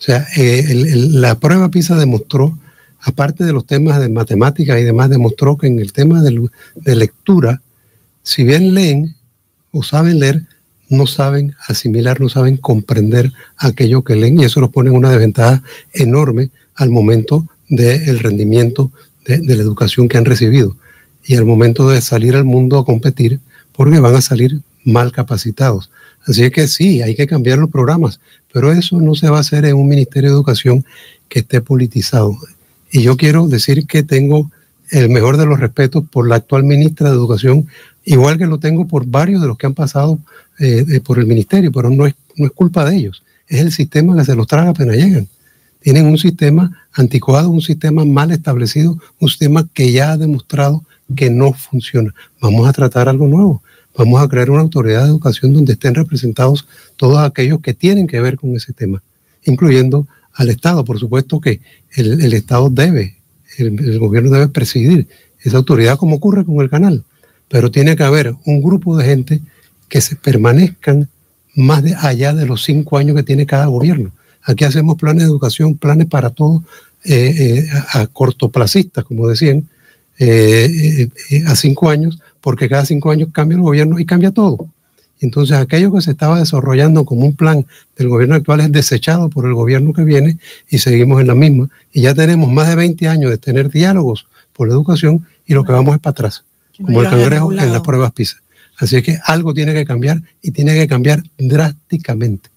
[0.00, 0.66] O sea, eh,
[1.12, 2.58] la prueba PISA demostró,
[2.98, 7.62] aparte de los temas de matemáticas y demás, demostró que en el tema de, lectura,
[8.24, 9.14] si bien leen
[9.70, 10.42] o saben leer,
[10.88, 15.10] no saben asimilar, no saben comprender aquello que leen y eso los pone en una
[15.10, 18.90] desventaja enorme al momento del rendimiento
[19.26, 20.76] de, la educación que han recibido
[21.24, 23.38] y al momento de salir al mundo a competir
[23.70, 25.90] porque van a salir mal capacitados.
[26.26, 28.20] Así que sí, hay que cambiar los programas,
[28.52, 30.84] pero eso no se va a hacer en un Ministerio de Educación
[31.28, 32.36] que esté politizado.
[32.90, 34.50] Y yo quiero decir que tengo
[34.90, 37.66] el mejor de los respetos por la actual ministra de Educación,
[38.04, 40.18] igual que lo tengo por varios de los que han pasado
[40.60, 44.16] eh, por el ministerio, pero no es, no es culpa de ellos, es el sistema
[44.16, 45.28] que se los traga apenas llegan.
[45.80, 50.82] Tienen un sistema anticuado, un sistema mal establecido, un sistema que ya ha demostrado
[51.14, 52.14] que no funciona.
[52.40, 53.62] Vamos a tratar algo nuevo.
[53.96, 58.20] Vamos a crear una autoridad de educación donde estén representados todos aquellos que tienen que
[58.20, 59.02] ver con ese tema,
[59.44, 60.84] incluyendo al Estado.
[60.84, 61.60] Por supuesto que
[61.94, 63.16] el, Estado debe,
[63.56, 65.06] el, gobierno debe presidir
[65.40, 67.04] esa autoridad como ocurre con el canal,
[67.48, 69.40] pero tiene que haber un grupo de gente
[69.88, 71.08] que se permanezcan
[71.54, 74.10] más allá de los cinco años que tiene cada gobierno.
[74.42, 76.62] Aquí hacemos planes de educación, planes para todos,
[77.04, 79.68] eh, eh, a cortoplacistas, como decían,
[80.18, 81.08] eh,
[81.46, 84.68] a cinco años, porque cada cinco años cambia el gobierno y cambia todo.
[85.18, 87.64] Entonces aquello que se estaba desarrollando como un plan
[87.96, 90.36] del gobierno actual es desechado por el gobierno que viene
[90.68, 91.70] y seguimos en la misma.
[91.90, 95.64] Y ya tenemos más de 20 años de tener diálogos por la educación y lo
[95.64, 96.44] que vamos es para atrás,
[96.76, 98.36] como el cangrejo en las pruebas PISA.
[98.76, 102.50] Así que algo tiene que cambiar y tiene que cambiar drásticamente.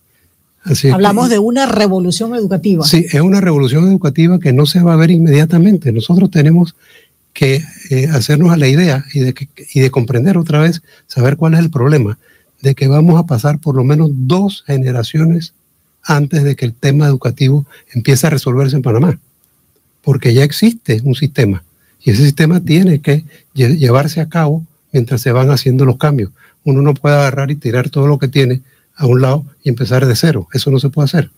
[0.92, 2.84] Hablamos de una revolución educativa.
[2.86, 5.94] Sí, es una revolución educativa que no se va a ver inmediatamente.
[5.94, 6.76] Nosotros tenemos
[7.38, 11.54] que eh, hacernos a la idea y de, y de comprender otra vez, saber cuál
[11.54, 12.18] es el problema
[12.64, 15.54] de que vamos a pasar por lo menos dos generaciones
[16.02, 19.20] antes de que el tema educativo empiece a resolverse en Panamá,
[20.02, 21.64] porque ya existe un sistema
[22.04, 23.24] y ese sistema tiene que
[23.54, 26.32] llevarse a cabo mientras se van haciendo los cambios.
[26.64, 28.62] Uno no puede agarrar y tirar todo lo que tiene
[28.96, 30.48] a un lado y empezar de cero.
[30.54, 31.30] Eso no se puede hacer.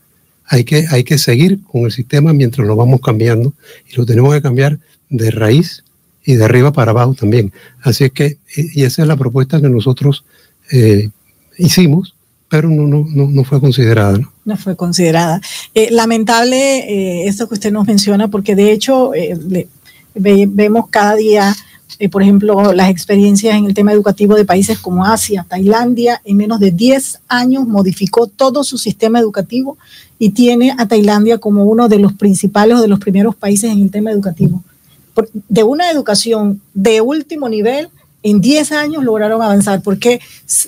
[0.66, 3.54] Que, hay que seguir con el sistema mientras lo vamos cambiando
[3.92, 5.84] y lo tenemos que cambiar de raíz
[6.26, 7.52] y de arriba para abajo también.
[7.82, 10.26] Así es que, y esa es la propuesta que nosotros
[10.72, 11.10] eh,
[11.58, 12.16] hicimos,
[12.48, 14.18] pero no, no, no, fue considerada.
[14.18, 15.42] No, no fue considerada.
[15.74, 19.12] Eh, lamentable eh, esto que usted nos menciona, porque de hecho
[20.16, 21.56] vemos cada día,
[22.12, 26.60] por ejemplo, las experiencias en el tema educativo de países como Asia, Tailandia, en menos
[26.60, 29.78] de 10 años modificó todo su sistema educativo
[30.18, 33.84] y tiene a Tailandia como uno de los principales o de los primeros países en
[33.84, 34.64] el tema educativo.
[35.34, 37.90] De una educación de último nivel
[38.22, 40.20] en 10 años lograron avanzar porque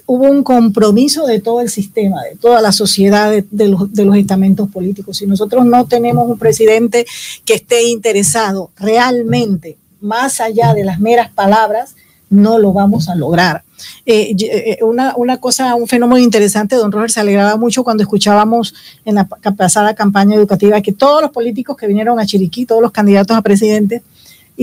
[0.06, 4.16] hubo un compromiso de todo el sistema, de toda la sociedad, de, los, de, los,
[4.16, 5.18] estamentos políticos.
[5.18, 7.06] Si nosotros no tenemos un presidente
[7.44, 11.96] que esté interesado realmente, más allá de las meras palabras,
[12.30, 13.64] no lo vamos a lograr.
[14.06, 18.74] Eh, eh, una, una, cosa, un fenómeno interesante, don Roger se alegraba mucho cuando escuchábamos
[19.04, 22.92] en la pasada campaña educativa que todos los políticos que vinieron a Chiriquí, todos los
[22.92, 24.02] candidatos a presidente,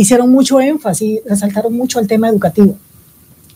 [0.01, 2.77] hicieron mucho énfasis, resaltaron mucho el tema educativo.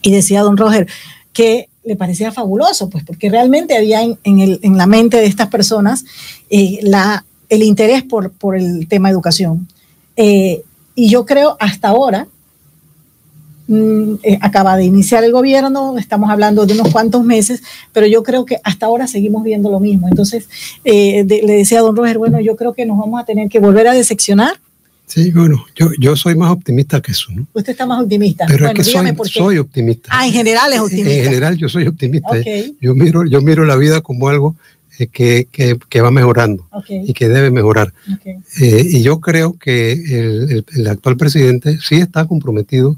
[0.03, 0.89] Y decía don Roger
[1.33, 6.05] que le parecía fabuloso, pues porque realmente había en, en, la mente de estas personas
[6.51, 9.69] eh, la, el interés por, por, el tema educación.
[10.17, 10.63] Eh,
[10.97, 12.27] y yo creo hasta ahora,
[13.69, 18.25] mm, eh, acaba de iniciar el gobierno, estamos hablando de unos cuantos meses, pero yo
[18.25, 20.09] creo que hasta ahora seguimos viendo lo mismo.
[20.09, 20.49] Entonces,
[20.85, 23.87] le decía a don Roger, bueno, yo creo que nos vamos a tener que volver
[23.87, 24.59] a decepcionar
[25.13, 27.47] Sí, bueno, yo, yo soy más optimista que eso, ¿no?
[27.53, 28.47] Usted está más optimista.
[28.49, 30.09] Pero es que soy, soy, optimista.
[30.11, 31.13] Ah, en general es optimista.
[31.13, 32.31] En general yo soy optimista.
[32.81, 34.57] Yo, miro, yo miro la vida como algo
[34.99, 37.93] eh, que, que, que, va mejorando y que debe mejorar.
[38.59, 42.97] Eh, y yo creo que el, el, actual presidente sí está comprometido,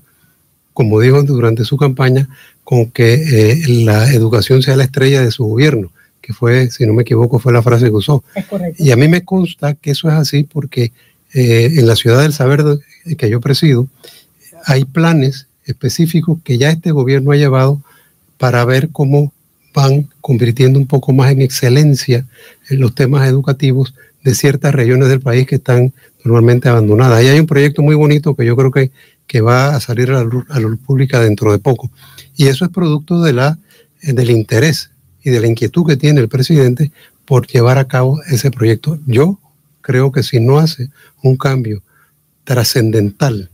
[0.72, 2.28] como dijo durante su campaña,
[2.62, 6.94] con que eh, la educación sea la estrella de su gobierno que fue, si no
[6.94, 8.24] me equivoco, fue la frase que usó.
[8.34, 8.82] Es correcto.
[8.82, 10.90] Y a mí me consta que eso es así porque
[11.34, 12.64] eh, en la ciudad del saber
[13.18, 13.88] que yo presido,
[14.64, 17.82] hay planes específicos que ya este gobierno ha llevado
[18.38, 19.32] para ver cómo
[19.74, 22.26] van convirtiendo un poco más en excelencia
[22.70, 25.92] en los temas educativos de ciertas regiones del país que están
[26.24, 27.18] normalmente abandonadas.
[27.18, 28.90] Ahí hay un proyecto muy bonito que yo creo que,
[29.26, 31.90] que va a salir a la, luz, a la luz pública dentro de poco.
[32.36, 33.58] Y eso es producto de la,
[34.02, 34.90] del interés
[35.22, 36.92] y de la inquietud que tiene el presidente
[37.24, 38.98] por llevar a cabo ese proyecto.
[39.06, 39.38] Yo
[39.84, 40.88] creo que si no hace
[41.22, 41.82] un cambio
[42.44, 43.50] trascendental,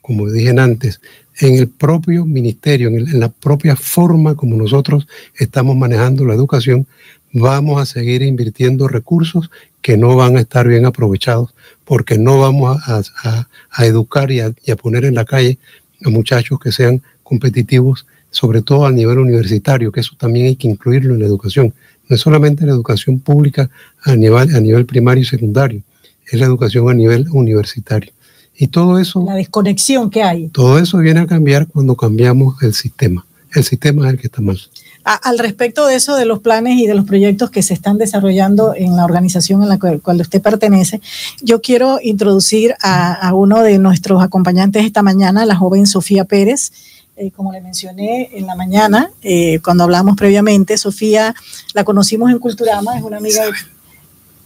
[0.00, 1.00] como dije antes,
[1.40, 6.86] en el propio ministerio, en, la propia forma como nosotros estamos manejando la educación,
[7.32, 9.50] vamos a seguir invirtiendo recursos
[9.82, 13.48] que no van a estar bien aprovechados, porque no vamos a,
[13.84, 15.58] educar y a, poner en la calle
[16.04, 20.68] a muchachos que sean competitivos sobre todo a nivel universitario, que eso también hay que
[20.68, 21.72] incluirlo en la educación.
[22.14, 23.68] No es solamente la educación pública
[24.04, 25.82] a nivel, a nivel primario y secundario,
[26.30, 28.12] es la educación a nivel universitario.
[28.56, 29.24] Y todo eso...
[29.26, 30.46] La desconexión que hay.
[30.46, 33.26] Todo eso viene a cambiar cuando cambiamos el sistema.
[33.52, 34.60] El sistema es el que está mal.
[35.02, 38.74] al respecto de eso, de los planes y de los proyectos que se están desarrollando
[38.76, 41.00] en la organización en la cual usted pertenece,
[41.42, 46.70] yo quiero introducir a, uno de nuestros acompañantes esta mañana, la joven Sofía Pérez.
[47.16, 51.32] Eh, como le mencioné en la mañana, eh, cuando hablamos previamente, Sofía
[51.72, 53.52] la conocimos en Culturama, es una amiga de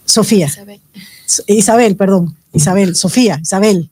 [0.05, 0.45] Sofía.
[0.45, 0.79] Isabel.
[1.47, 2.35] Isabel, perdón.
[2.53, 3.89] Isabel, Sofía, Isabel.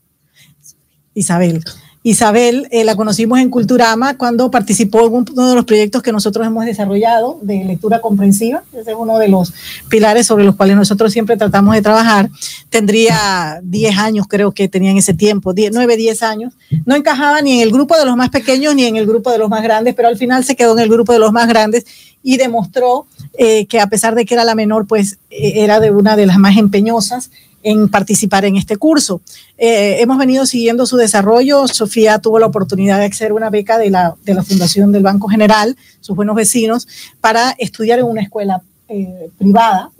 [1.16, 1.64] Isabel.
[2.08, 6.48] Isabel eh, la conocimos en Culturama cuando participó en uno de los proyectos que nosotros
[6.48, 8.64] hemos desarrollado de lectura comprensiva.
[8.72, 9.54] Ese es uno de los
[9.90, 12.30] pilares sobre los cuales nosotros siempre tratamos de trabajar.
[12.70, 16.54] Tendría 10 años, creo que tenía en ese tiempo, 9, 10 años.
[16.86, 19.40] No encajaba ni en el grupo de los más pequeños ni en el grupo de
[19.40, 21.86] los más grandes, pero al final se quedó en el grupo de los más grandes
[22.24, 23.06] y demostró
[23.38, 26.26] eh, que a pesar de que era la menor, pues eh, era de una de
[26.26, 27.32] las más empeñosas
[27.68, 29.20] en participar en este curso.
[29.58, 31.68] Eh, hemos venido siguiendo su desarrollo.
[31.68, 35.04] Sofía tuvo la oportunidad de acceder a una beca de la, de la Fundación del
[35.04, 36.88] Banco General, sus buenos vecinos,
[37.20, 39.92] para estudiar en una escuela eh, privada.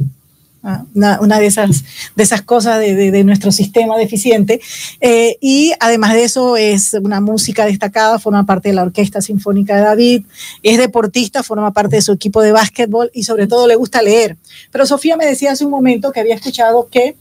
[0.64, 0.86] Ah,
[1.20, 1.84] una, de, esas,
[2.16, 4.60] de esas cosas de, nuestro sistema deficiente.
[5.02, 9.76] Eh, y además de eso es una música destacada, forma parte de la Orquesta Sinfónica
[9.76, 10.26] de David,
[10.64, 14.36] es deportista, forma parte de su equipo de básquetbol y sobre todo le gusta leer.
[14.72, 17.16] Pero Sofía me decía hace un momento que había escuchado que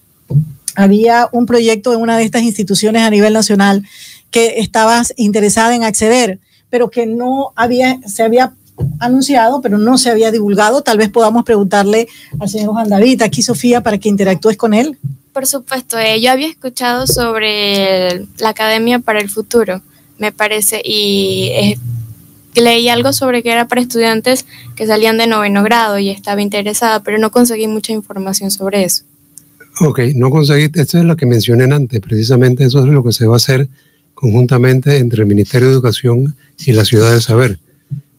[0.75, 3.85] había un proyecto en una de estas instituciones a nivel nacional
[4.31, 6.39] que estabas interesada en acceder,
[6.71, 8.53] pero que no había, se había
[8.99, 10.83] anunciado, pero no se había divulgado.
[10.83, 12.09] Tal vez podamos preguntarle
[12.39, 14.99] al señor Juan aquí Sofía, para que interactúes con él.
[15.33, 19.83] Por supuesto, eh, yo había escuchado sobre la Academia para el Futuro,
[20.19, 21.79] me parece, y eh,
[22.55, 27.03] leí algo sobre que era para estudiantes que salían de noveno grado y estaba interesada,
[27.03, 29.05] pero no conseguí mucha información sobre eso.
[29.79, 33.27] Ok, no conseguí, esto es lo que mencioné antes, precisamente eso es lo que se
[33.27, 33.69] va a hacer
[34.15, 37.59] conjuntamente entre el Ministerio de Educación y la Ciudad del Saber.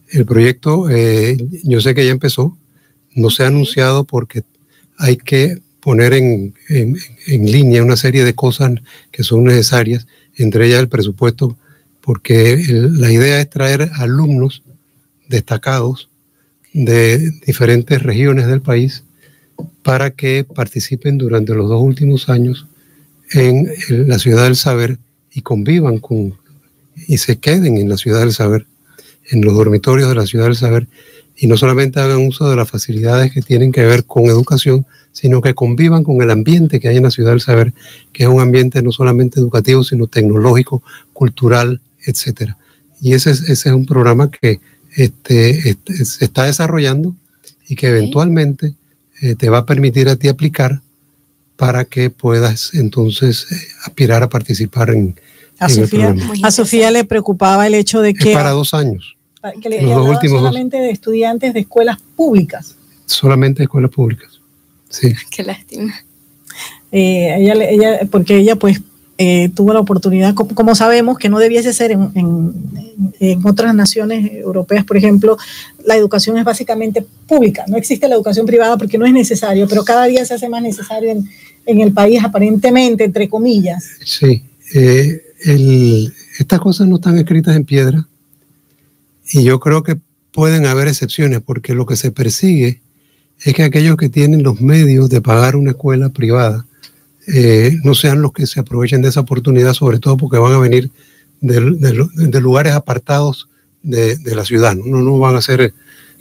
[0.08, 2.56] El proyecto, eh, yo sé que ya empezó,
[3.16, 4.44] no se ha anunciado porque
[4.98, 8.74] hay que poner en, en, línea una serie de cosas
[9.10, 11.58] que son necesarias, entre ellas el presupuesto,
[12.00, 14.62] porque la idea es traer alumnos
[15.28, 16.08] destacados
[16.72, 19.02] de diferentes regiones del país
[19.82, 22.66] para que participen durante los dos últimos años
[23.32, 23.68] en
[24.06, 24.98] la ciudad del saber
[25.32, 26.34] y convivan con
[27.06, 28.66] y se queden en la ciudad del saber,
[29.30, 30.88] en los dormitorios de la ciudad del saber
[31.36, 35.40] y no solamente hagan uso de las facilidades que tienen que ver con educación, sino
[35.40, 37.72] que convivan con el ambiente que hay en la ciudad del saber,
[38.12, 42.58] que es un ambiente no solamente educativo, sino tecnológico, cultural, etcétera.
[43.00, 44.60] Y ese es, ese es un programa que
[44.96, 47.14] este, este se está desarrollando
[47.68, 48.74] y que eventualmente
[49.22, 50.80] eh, te va a permitir a ti aplicar
[51.56, 55.16] para que puedas entonces eh, aspirar a participar en,
[55.58, 58.32] a Sofía, A Sofía le preocupaba el hecho de que...
[58.32, 59.16] para dos años.
[59.60, 62.76] Que le los últimos solamente de estudiantes de escuelas públicas.
[63.06, 64.40] Solamente de escuelas públicas,
[64.88, 65.12] sí.
[65.30, 65.94] Qué lástima.
[66.92, 68.80] Eh, ella, ella, porque ella pues
[69.20, 72.10] eh, tuvo la oportunidad, como, sabemos, que no debiese ser en,
[73.18, 75.36] en, otras naciones europeas, por ejemplo,
[75.84, 79.84] la educación es básicamente pública, no existe la educación privada porque no es necesario, pero
[79.84, 81.28] cada día se hace más necesario en,
[81.66, 83.84] en el país, aparentemente, entre comillas.
[84.04, 85.20] Sí, eh,
[86.38, 88.06] estas cosas no están escritas en piedra
[89.32, 89.98] y yo creo que
[90.32, 92.80] pueden haber excepciones porque lo que se persigue
[93.42, 96.66] es que aquellos que tienen los medios de pagar una escuela privada,
[97.30, 100.58] eh, no sean los que se aprovechen de esa oportunidad, sobre todo porque van a
[100.58, 100.90] venir
[101.40, 101.60] de,
[102.40, 103.48] lugares apartados
[103.82, 105.74] de, la ciudad, no, no van a ser...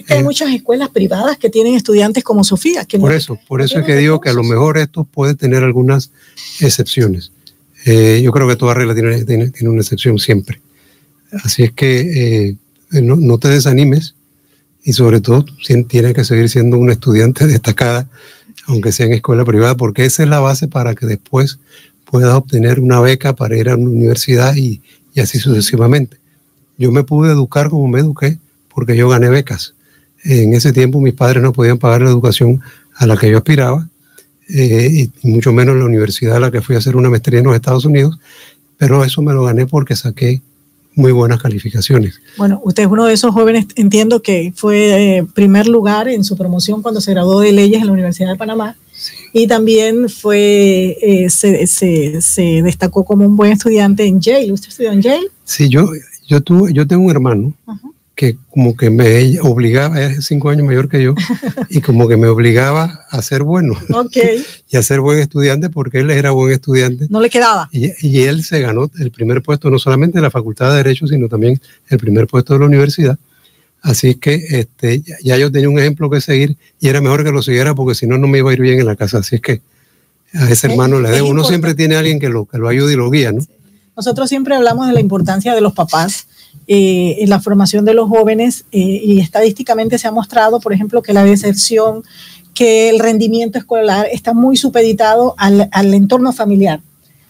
[0.10, 2.84] hay eh, muchas escuelas privadas que tienen estudiantes como Sofía.
[2.84, 5.63] Que por eso, por eso es que digo que a lo mejor esto puede tener
[5.63, 6.12] algunas
[6.60, 7.32] excepciones.
[7.86, 10.60] Eh, yo creo que toda regla tiene, tiene, una excepción siempre.
[11.43, 12.58] Así es que
[12.91, 14.15] no, no, te desanimes
[14.84, 15.46] y sobre todo
[15.88, 18.10] tienes que seguir siendo una estudiante destacada
[18.66, 21.60] aunque sea en escuela privada, porque esa es la base para que después
[22.05, 24.82] puedas obtener una beca para ir a una universidad y,
[25.22, 26.18] así sucesivamente.
[26.78, 28.38] Yo me pude educar como me eduqué
[28.74, 29.74] porque yo gané becas.
[30.24, 32.62] En ese tiempo mis padres no podían pagar la educación
[32.95, 33.88] a la que yo aspiraba,
[34.49, 37.45] eh, y mucho menos la universidad a la que fui a hacer una maestría en
[37.45, 38.18] los Estados Unidos,
[38.78, 40.41] pero eso me lo gané porque saqué
[40.98, 42.20] muy buenas calificaciones.
[42.38, 46.36] Bueno, usted es uno de esos jóvenes, entiendo que fue eh, primer lugar en su
[46.36, 48.76] promoción cuando se graduó de leyes en la Universidad de Panamá
[49.32, 54.52] y también fue, eh, se, se, destacó como un buen estudiante en Yale.
[54.52, 55.28] ¿Usted estudió en Yale?
[55.45, 55.88] Sí, yo,
[56.28, 57.54] yo, tuve, yo tengo un hermano
[58.18, 61.13] que como que me obligaba, es cinco años mayor que yo,
[61.70, 63.76] y como que me obligaba a ser bueno.
[64.70, 67.05] y a ser buen estudiante porque él era buen estudiante.
[67.09, 67.70] No le quedaba.
[67.72, 71.05] Y, y, él se ganó el primer puesto, no solamente en la Facultad de Derecho,
[71.05, 73.20] sino también el primer puesto de la universidad.
[73.84, 77.43] Así que este, ya yo tenía un ejemplo que seguir y era mejor que lo
[77.43, 79.20] siguiera porque si no, no me iba a ir bien en la casa.
[79.20, 79.61] Así es que
[80.34, 81.30] a ese hermano le debo.
[81.30, 83.45] Uno siempre tiene a alguien que lo, que lo ayude y lo guía, ¿no?
[83.95, 86.28] Nosotros siempre hablamos de la importancia de los papás
[86.68, 91.01] eh, en la formación de los jóvenes eh, y estadísticamente se ha mostrado, por ejemplo,
[91.01, 92.03] que la deserción,
[92.53, 96.82] que el rendimiento escolar está muy supeditado al, al entorno familiar.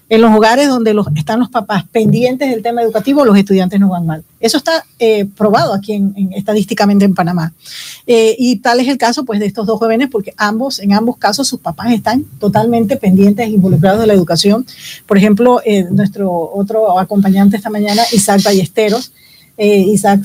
[0.09, 3.89] En los hogares donde los, están los papás pendientes del tema educativo, los estudiantes no
[3.89, 4.23] van mal.
[4.39, 7.53] Eso está eh, probado aquí en, estadísticamente en Panamá.
[8.05, 11.17] Eh, y tal es el caso pues, de estos dos jóvenes, porque ambos, en ambos
[11.17, 14.65] casos sus papás están totalmente pendientes e involucrados de la educación.
[15.05, 19.11] Por ejemplo, eh, nuestro otro acompañante esta mañana, Isaac Ballesteros.
[19.59, 20.21] Isaac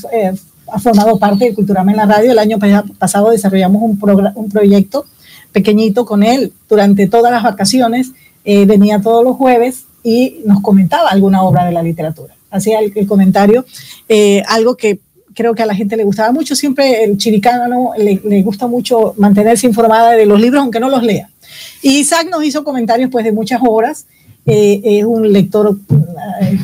[0.71, 2.33] ha formado parte de Culturama en la radio.
[2.33, 2.59] El año
[2.99, 3.99] pasado desarrollamos un,
[4.35, 5.07] un proyecto
[5.53, 8.13] pequeñito con él durante todas las vacaciones
[8.45, 12.35] eh, venía todos los jueves y nos comentaba alguna obra de la literatura.
[12.51, 13.65] Hacía el, comentario,
[14.09, 14.99] eh, algo que
[15.35, 16.55] creo que a la gente le gustaba mucho.
[16.55, 21.31] Siempre el chiricano le, gusta mucho mantenerse informada de los libros, aunque no los lea.
[21.81, 24.07] Y Isaac nos hizo comentarios pues, de muchas obras.
[24.45, 25.79] Eh, es un lector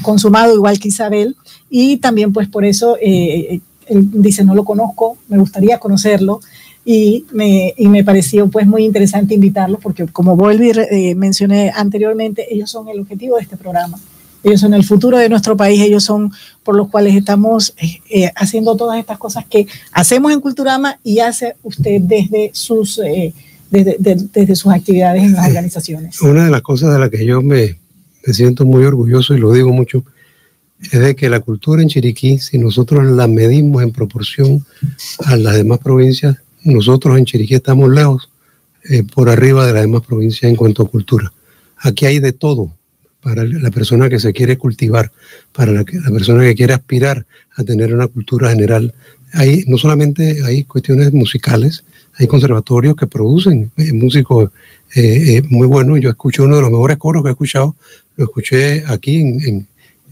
[0.03, 1.37] consumado igual que Isabel
[1.71, 6.41] y también pues por eso él dice no lo conozco, me gustaría conocerlo
[6.85, 12.47] y me, y me pareció pues muy interesante invitarlos porque como y eh, mencioné anteriormente,
[12.51, 13.99] ellos son el objetivo de este programa.
[14.45, 18.33] Ellos son el futuro de nuestro país, ellos son por los cuales estamos eh, eh,
[18.37, 23.01] haciendo todas estas cosas que hacemos en Culturama y hace usted desde sus,
[23.71, 26.23] desde, desde, sus actividades en las organizaciones.
[26.23, 27.79] Una de las cosas de las que yo me,
[28.25, 30.05] me siento muy orgulloso y lo digo mucho,
[30.81, 34.65] es de que la cultura en Chiriquí, si nosotros la medimos en proporción
[35.25, 38.29] a las demás provincias, nosotros en Chiriquí estamos lejos,
[38.91, 41.33] eh, por arriba de las demás provincias en cuanto a cultura.
[41.79, 42.73] Aquí hay de todo
[43.21, 45.11] para la persona que se quiere cultivar,
[45.53, 48.95] para la, persona que quiere aspirar a tener una cultura general.
[49.33, 51.85] Hay, no solamente hay cuestiones musicales,
[52.15, 54.51] hay conservatorios que producen eh, músicos
[54.95, 56.01] eh, muy buenos.
[56.01, 57.77] Yo escuché uno de los mejores coros que he escuchado,
[58.17, 59.67] lo escuché aquí en, en,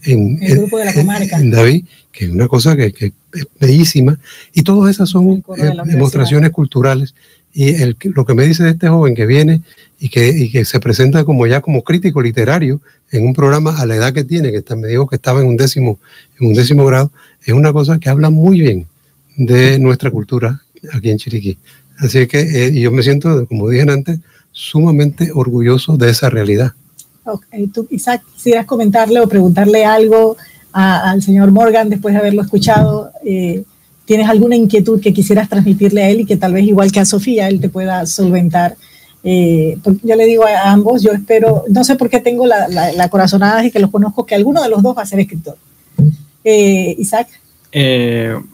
[0.06, 1.38] el grupo de la comarca.
[1.38, 4.18] En David, que es una cosa que, que es bellísima.
[4.54, 7.14] Y todas esas son eh, demostraciones culturales.
[7.52, 9.62] Y el, lo que me dice de este joven que viene
[9.98, 12.80] y que, y que, se presenta como ya como crítico literario
[13.10, 15.46] en un programa a la edad que tiene, que está, me dijo que estaba en
[15.46, 15.98] un décimo,
[16.38, 17.12] en un décimo grado,
[17.44, 18.86] es una cosa que habla muy bien
[19.36, 21.58] de nuestra cultura aquí en Chiriquí.
[21.98, 24.18] Así que eh, yo me siento, como dije antes,
[24.52, 26.74] sumamente orgulloso de esa realidad.
[27.72, 30.36] ¿Tú, Isaac, quisieras comentarle o preguntarle algo
[30.72, 33.10] al señor Morgan después de haberlo escuchado?
[33.24, 33.64] Eh,
[34.04, 37.04] ¿Tienes alguna inquietud que quisieras transmitirle a él y que tal vez igual que a
[37.04, 38.76] Sofía él te pueda solventar?
[39.24, 43.08] Eh, yo le digo a ambos, yo espero, no sé por qué tengo la, la,
[43.08, 45.56] corazonada y que los conozco, que alguno de los dos va a ser escritor.
[46.44, 47.26] Eh, Isaac.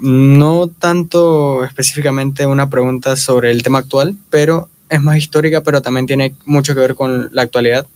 [0.01, 6.07] no tanto específicamente una pregunta sobre el tema actual, pero es más histórica, pero también
[6.07, 7.87] tiene mucho que ver con la actualidad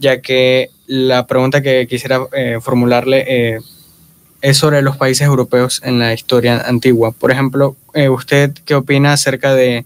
[0.00, 3.58] ya que la pregunta que quisiera eh, formularle eh,
[4.40, 7.12] es sobre los países europeos en la historia antigua.
[7.12, 9.84] Por ejemplo, eh, ¿usted qué opina acerca de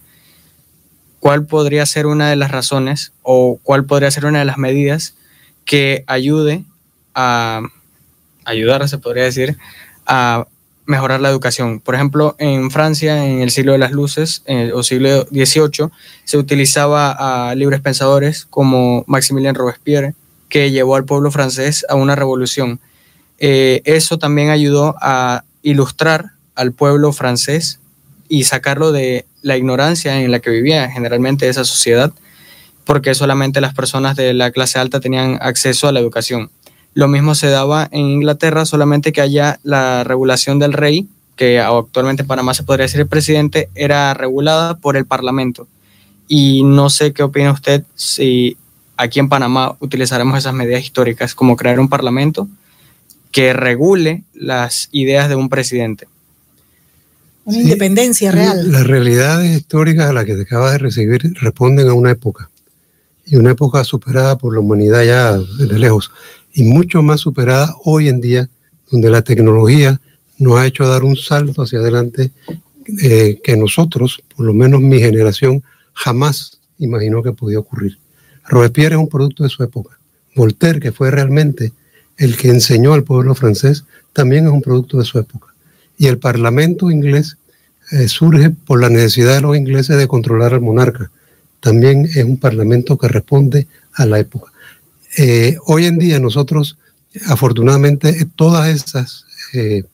[1.18, 5.14] cuál podría ser una de las razones o cuál podría ser una de las medidas
[5.64, 6.62] que ayude
[7.14, 7.62] a
[8.44, 9.56] ayudar, se podría decir,
[10.06, 10.46] a
[10.86, 11.80] mejorar la educación.
[11.80, 14.42] Por ejemplo, en Francia, en el siglo de las luces
[14.74, 15.90] o siglo XVIII,
[16.24, 20.14] se utilizaba a libres pensadores como Maximilien Robespierre,
[20.48, 22.80] que llevó al pueblo francés a una revolución.
[23.38, 27.80] Eh, eso también ayudó a ilustrar al pueblo francés
[28.28, 32.12] y sacarlo de la ignorancia en la que vivía generalmente esa sociedad,
[32.84, 36.50] porque solamente las personas de la clase alta tenían acceso a la educación.
[36.94, 42.22] Lo mismo se daba en Inglaterra, solamente que allá la regulación del rey, que actualmente
[42.22, 45.66] en Panamá se podría decir el presidente, era regulada por el Parlamento.
[46.28, 48.56] Y no sé qué opina usted si
[48.96, 52.48] aquí en Panamá utilizaremos esas medidas históricas, como crear un Parlamento
[53.32, 56.06] que regule las ideas de un presidente.
[57.44, 58.70] Una independencia real.
[58.70, 62.48] Las realidades históricas a las que te acabas de recibir responden a una época,
[63.26, 66.12] y una época superada por la humanidad ya de lejos
[66.54, 68.48] y mucho más superada hoy en día,
[68.90, 70.00] donde la tecnología
[70.38, 72.30] nos ha hecho dar un salto hacia adelante
[73.02, 77.98] eh, que nosotros, por lo menos mi generación, jamás imaginó que podía ocurrir.
[78.46, 79.98] Robespierre es un producto de su época.
[80.36, 81.72] Voltaire, que fue realmente
[82.16, 85.48] el que enseñó al pueblo francés, también es un producto de su época.
[85.98, 87.36] Y el Parlamento inglés
[87.90, 91.10] eh, surge por la necesidad de los ingleses de controlar al monarca.
[91.60, 94.52] También es un Parlamento que responde a la época.
[95.16, 96.76] Eh, hoy en día nosotros,
[97.26, 99.84] afortunadamente, todas esas eh,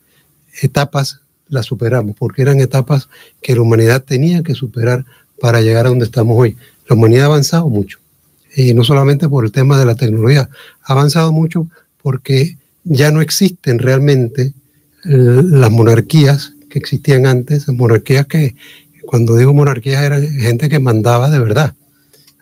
[0.62, 3.08] etapas las superamos, porque eran etapas
[3.42, 5.04] que la humanidad tenía que superar
[5.40, 6.56] para llegar a donde estamos hoy.
[6.88, 7.98] La humanidad ha avanzado mucho,
[8.54, 10.48] y no solamente por el tema de la tecnología,
[10.82, 11.66] ha avanzado mucho
[12.02, 14.54] porque ya no existen realmente
[15.02, 18.54] las monarquías que existían antes, monarquías que,
[19.06, 21.74] cuando digo monarquías, eran gente que mandaba de verdad.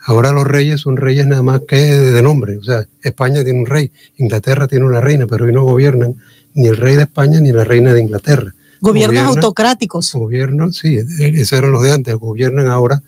[0.09, 2.57] Ahora los reyes son reyes nada más que de nombre.
[2.57, 6.17] O sea, España tiene un rey, Inglaterra tiene una reina, pero hoy no gobiernan
[6.55, 8.55] ni el rey de España ni la reina de Inglaterra.
[8.81, 10.11] Gobiernos autocráticos.
[10.15, 12.15] Gobiernos, sí, esos eran los de antes.
[12.15, 13.03] Gobiernan ahora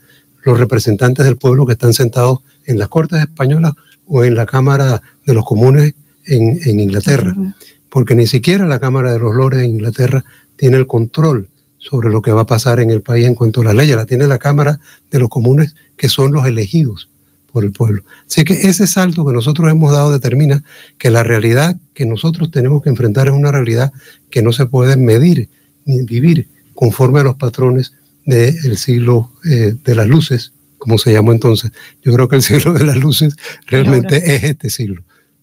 [0.45, 3.73] los representantes del pueblo que están sentados en las Cortes Españolas
[4.07, 5.95] o en la Cámara de los Comunes
[6.27, 7.35] en, Inglaterra.
[7.89, 10.23] Porque ni siquiera la Cámara de los Lores en Inglaterra
[10.57, 11.49] tiene el control
[11.81, 13.97] sobre lo que va a pasar en el país en cuanto a las leyes.
[13.97, 14.79] La tiene la Cámara
[15.11, 17.09] de los Comunes, que son los elegidos
[17.53, 18.05] por el pueblo.
[18.29, 20.63] Así que ese salto que nosotros hemos dado determina
[20.99, 23.93] que la realidad que nosotros tenemos que enfrentar es una realidad
[24.31, 25.49] que no se puede medir
[25.85, 31.33] ni vivir conforme a los patrones del siglo eh, de las luces, como se llamó
[31.33, 31.73] entonces.
[32.03, 33.35] Yo creo que el siglo de las luces
[33.67, 35.03] realmente es este siglo.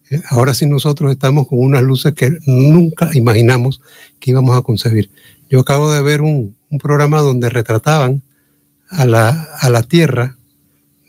[0.09, 3.81] Eh, ahora sí nosotros estamos con unas luces que nunca imaginamos
[4.19, 5.09] que íbamos a concebir.
[5.49, 8.21] Yo acabo de ver un, programa donde retrataban
[8.89, 9.29] a la,
[9.61, 10.35] a la Tierra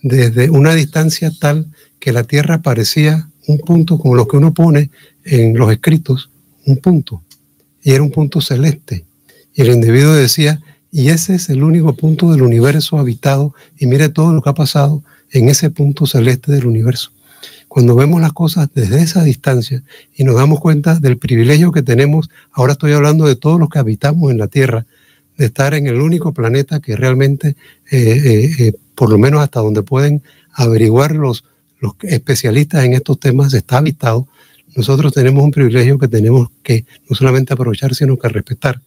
[0.03, 1.66] desde una distancia tal
[1.99, 4.91] que la Tierra parecía un punto como lo que uno pone
[5.24, 6.30] en los escritos,
[6.66, 7.22] un punto,
[7.82, 9.05] y era un punto celeste.
[9.55, 10.61] Y el individuo decía,
[10.93, 14.55] y ese es el único punto del universo habitado, y mire todo lo que ha
[14.55, 17.11] pasado en ese punto celeste del universo.
[17.69, 19.83] Cuando vemos las cosas desde esa distancia
[20.16, 23.79] y nos damos cuenta del privilegio que tenemos, ahora estoy hablando de todos los que
[23.79, 24.87] habitamos en la Tierra,
[25.37, 27.57] de estar en el único planeta que realmente,
[27.91, 31.45] eh, eh, eh, por lo menos hasta donde pueden averiguar los,
[31.79, 34.27] los especialistas en estos temas, está habitado,
[34.75, 38.81] nosotros tenemos un privilegio que tenemos que no solamente aprovechar, sino que respetar.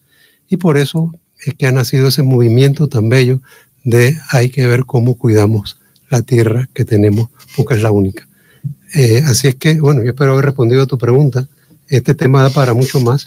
[0.50, 1.14] Y por eso
[1.46, 3.42] es que ha nacido ese movimiento tan bello
[3.84, 5.80] de hay que ver cómo cuidamos
[6.10, 8.28] la tierra que tenemos, porque es la única.
[8.94, 11.48] Eh, así es que, bueno, yo espero haber respondido a tu pregunta.
[11.88, 13.26] Este tema da para mucho más,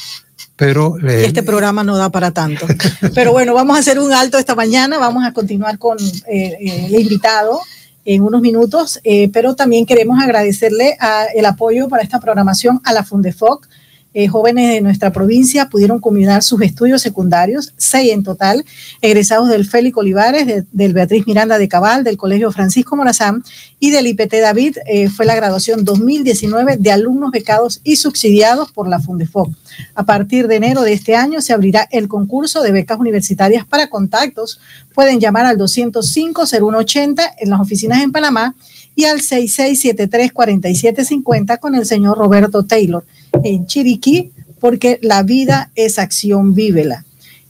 [0.56, 0.96] pero...
[0.98, 2.66] Eh, este programa no da para tanto.
[3.14, 6.94] pero bueno, vamos a hacer un alto esta mañana, vamos a continuar con eh, el
[7.00, 7.60] invitado
[8.06, 9.00] en unos minutos,
[9.32, 10.98] pero también queremos agradecerle
[11.34, 13.66] el apoyo para esta programación a la Fundefoc,
[14.14, 18.64] eh, jóvenes de nuestra provincia pudieron culminar sus estudios secundarios, seis en total,
[19.02, 23.42] egresados del Félix Olivares, del Beatriz Miranda de Cabal, del Colegio Francisco Morazán
[23.80, 24.76] y del IPT David.
[24.86, 29.50] Eh, fue la graduación 2019 de alumnos becados y subsidiados por la Fundefoc.
[29.96, 33.88] A partir de enero de este año se abrirá el concurso de becas universitarias para
[33.88, 34.60] contactos.
[34.94, 38.54] Pueden llamar al 205-0180 en las oficinas en Panamá
[38.94, 43.04] y al 6673-4750 con el señor Roberto Taylor
[43.42, 47.04] en Chiriquí, porque la vida es acción, vívela.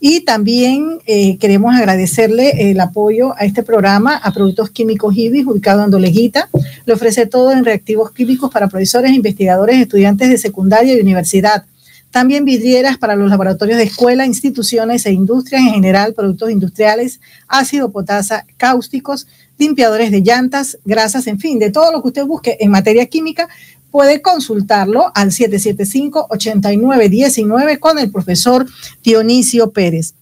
[0.07, 5.83] Y también eh, queremos agradecerle el apoyo a este programa, a Productos Químicos IBIS, ubicado
[5.83, 6.51] en Doleguita.
[6.85, 11.65] Le ofrece todo en reactivos químicos para profesores, investigadores, estudiantes de secundaria y universidad.
[12.11, 17.91] También vidrieras para los laboratorios de escuela, instituciones e industrias en general, productos industriales, ácido
[17.91, 19.27] potasa, cáusticos,
[19.59, 23.49] limpiadores de llantas, grasas, en fin, de todo lo que usted busque en materia química,
[23.95, 28.67] puede consultarlo al 775-8919 con el profesor
[29.05, 30.15] Dionisio Pérez.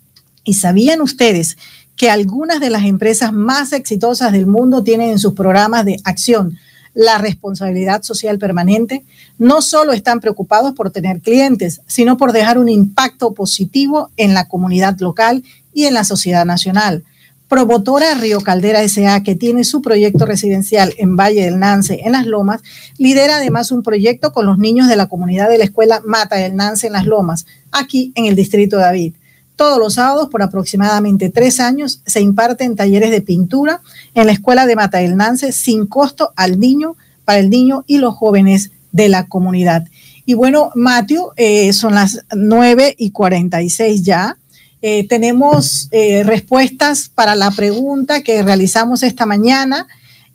[0.44, 1.56] ¿Y sabían ustedes
[1.96, 6.58] que algunas de las empresas más exitosas del mundo tienen en sus programas de acción
[6.92, 9.04] la responsabilidad social permanente?
[9.38, 14.48] No solo están preocupados por tener clientes, sino por dejar un impacto positivo en la
[14.48, 15.42] comunidad local
[15.72, 17.04] y en la sociedad nacional
[17.53, 22.24] promotora Río Caldera SA, que tiene su proyecto residencial en Valle del Nance, en Las
[22.24, 22.62] Lomas,
[22.96, 26.57] lidera además un proyecto con los niños de la comunidad de la escuela Mata del
[26.57, 29.14] Nance en Las Lomas, aquí en el distrito de David.
[29.55, 33.82] Todos los sábados, por aproximadamente tres años, se imparten talleres de pintura
[34.14, 36.96] en la escuela de Mata del Nance sin costo al niño,
[37.26, 39.84] para el niño y los jóvenes de la comunidad.
[40.24, 44.38] Y bueno, Mateo, eh, son las nueve y cuarenta y seis ya.
[44.85, 49.87] Eh, tenemos eh, respuestas para la pregunta que realizamos esta mañana.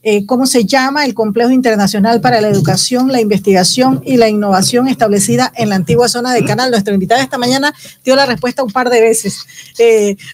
[0.03, 4.87] Eh, ¿Cómo se llama el Complejo Internacional para la Educación, la Investigación y la Innovación
[4.87, 6.71] establecida en la antigua zona de Canal?
[6.71, 7.73] Nuestra invitada esta mañana
[8.05, 9.45] dio la respuesta un par de veces.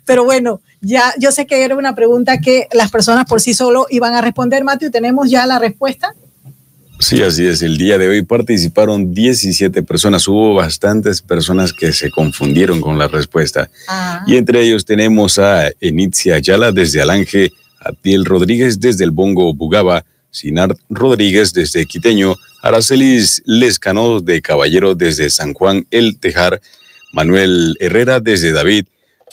[0.06, 3.88] pero bueno, ya yo sé que era una pregunta que las personas por sí solo
[3.90, 4.64] iban a responder.
[4.64, 6.14] Mateo, ¿tenemos ya la respuesta?
[7.04, 7.62] Sí, así es.
[7.62, 10.26] El día de hoy participaron 17 personas.
[10.26, 13.70] Hubo bastantes personas que se confundieron con la respuesta.
[13.90, 14.24] Ah.
[14.26, 17.52] Y entre ellos tenemos a Enitzia Ayala desde Alange,
[17.82, 25.30] Atiel Rodríguez desde el Bongo Bugaba, Sinar Rodríguez desde Quiteño, Aracelis Lescano de Caballero desde
[25.30, 26.62] San Juan El Tejar,
[27.12, 28.86] Manuel Herrera desde David,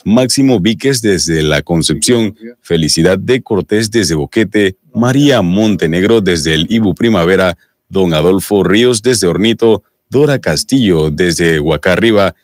[0.05, 6.95] Máximo Víquez desde La Concepción, Felicidad de Cortés desde Boquete, María Montenegro desde el Ibu
[6.95, 7.57] Primavera,
[7.89, 12.35] Don Adolfo Ríos desde Hornito, Dora Castillo desde Huacarriba,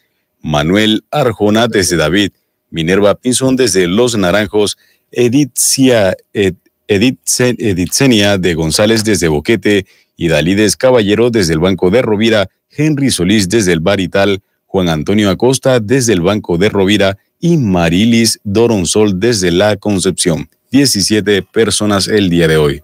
[0.42, 2.32] Manuel Arjona desde David,
[2.70, 4.78] Minerva Pinzón desde Los Naranjos,
[5.12, 6.56] Editzia, Ed,
[6.88, 9.86] de González desde Boquete,
[10.16, 15.80] Idalides Caballero desde el Banco de Rovira, Henry Solís desde el Barital, Juan Antonio Acosta
[15.80, 20.50] desde el Banco de Rovira y Marilis Doronsol desde La Concepción.
[20.72, 22.84] 17 personas el día de hoy.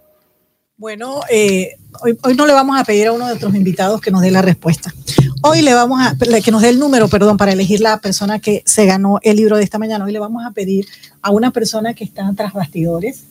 [0.77, 1.75] Bueno, eh,
[2.23, 4.41] hoy, no le vamos a pedir a uno de nuestros invitados que nos dé la
[4.41, 4.93] respuesta.
[5.41, 8.63] Hoy le vamos a, que nos dé el número, perdón, para elegir la persona que
[8.65, 10.05] se ganó el libro de esta mañana.
[10.05, 10.85] Hoy le vamos a pedir
[11.21, 13.25] a una persona que está tras bastidores,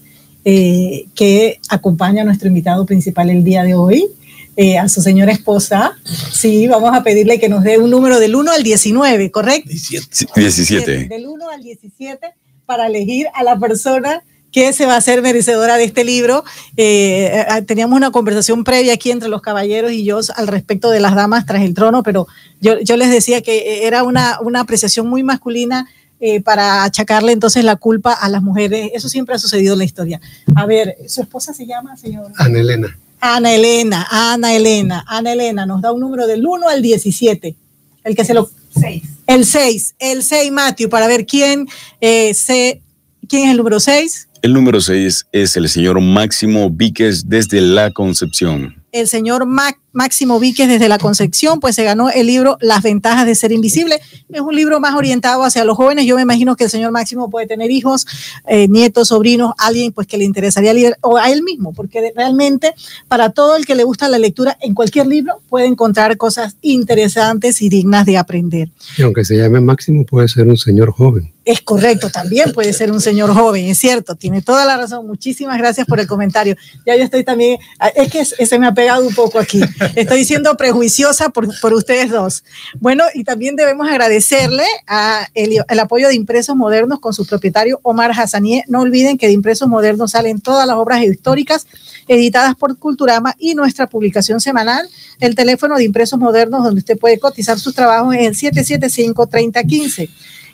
[0.45, 4.09] eh, que acompaña a nuestro invitado principal el día de hoy,
[4.57, 5.97] eh, a su señora esposa.
[6.33, 9.71] Sí, vamos a pedirle que nos dé un número del 1 al 19, ¿correcto?
[9.71, 9.99] Sí,
[10.35, 11.09] 17.
[11.09, 12.35] Del 1 al 17
[12.67, 14.23] para elegir a la persona
[14.53, 16.45] que se va a ser merecedora de este libro.
[16.77, 21.01] Eh, eh, teníamos una conversación previa aquí entre los caballeros y yo al respecto de
[21.01, 22.29] las damas tras el trono, pero
[22.61, 25.89] yo, yo les decía que era una, una apreciación muy masculina
[26.21, 28.91] eh, para achacarle entonces la culpa a las mujeres.
[28.95, 30.21] Eso siempre ha sucedido en la historia.
[30.55, 32.31] A ver, ¿su esposa se llama, señor?
[32.37, 32.97] Ana Elena.
[33.25, 37.55] Ana Elena, Ana Elena, Ana Elena nos da un número del 1 al 17.
[38.03, 38.51] El que se lo...
[38.75, 39.03] 6.
[39.29, 41.69] El 6, el 6, Matthew, para ver quién,
[42.01, 42.83] eh, se,
[43.29, 44.29] quién es el número 6.
[44.43, 48.83] El número 6 es el señor Máximo Víquez desde La Concepción.
[48.91, 53.27] El señor Mac- Máximo Víquez desde la Concepción, pues se ganó el libro Las ventajas
[53.27, 54.01] de ser invisible.
[54.31, 56.07] Es un libro más orientado hacia los jóvenes.
[56.07, 58.07] Yo me imagino que el señor Máximo puede tener hijos,
[58.49, 62.75] eh, nietos, sobrinos, alguien pues que le interesaría leer, o a él mismo, porque realmente
[63.09, 67.61] para todo el que le gusta la lectura, en cualquier libro puede encontrar cosas interesantes
[67.63, 68.69] y dignas de aprender.
[68.97, 71.33] Y aunque se llame Máximo, puede ser un señor joven.
[71.45, 75.07] Es correcto, también puede ser un señor joven, es cierto, tiene toda la razón.
[75.09, 76.57] Muchísimas gracias por el comentario.
[76.87, 79.61] Ya yo estoy también, ah, es que se me ha pegado un poco aquí.
[79.97, 82.45] Estoy siendo prejuiciosa por, por ustedes dos.
[82.81, 88.13] Bueno, y también debemos agradecerle a el, apoyo de Impresos Modernos con su propietario Omar
[88.13, 88.65] Hassanieh.
[88.69, 91.67] No olviden que de Impresos Modernos salen todas las obras históricas
[92.09, 94.89] editadas por Culturama y nuestra publicación semanal.
[95.21, 100.09] El teléfono de Impresos Modernos donde usted puede cotizar sus trabajos es el 775-3015.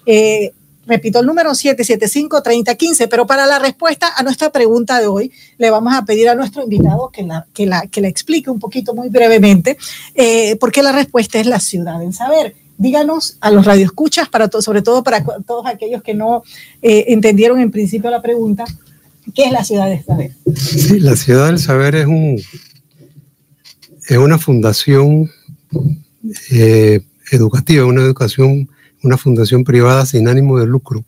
[0.06, 0.52] Eh,
[0.88, 5.94] repito el número 775-3015, pero para la respuesta a nuestra pregunta de hoy, le vamos
[5.94, 9.76] a pedir a nuestro invitado que la, que la, que explique un poquito muy brevemente,
[10.14, 12.56] eh, porque la respuesta es la ciudad del saber.
[12.78, 16.42] Díganos a los radioescuchas, para sobre todo para todos aquellos que no
[16.80, 18.64] eh, entendieron en principio la pregunta,
[19.34, 20.32] ¿qué es la ciudad del saber?
[20.56, 22.40] Sí, la Ciudad del Saber es, un,
[24.08, 25.30] es una fundación
[26.50, 27.00] eh,
[27.32, 28.68] educativa, una educación,
[29.02, 31.04] una fundación privada sin ánimo de lucro,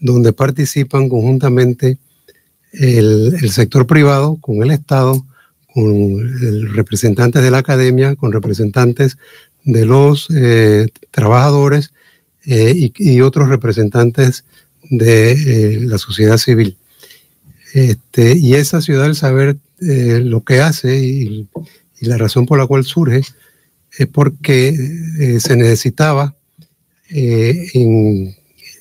[0.00, 1.98] donde participan conjuntamente
[2.72, 5.24] el, sector privado con el Estado,
[5.72, 9.18] con representantes de la academia, con representantes
[9.64, 11.92] de los eh, trabajadores
[12.46, 14.44] eh, y, otros representantes
[14.90, 16.76] de eh, la sociedad civil.
[17.74, 21.48] Este, y esa ciudad del saber lo que hace y,
[22.00, 23.22] y la razón por la cual surge
[23.96, 26.34] es porque se necesitaba
[27.10, 28.34] eh, en,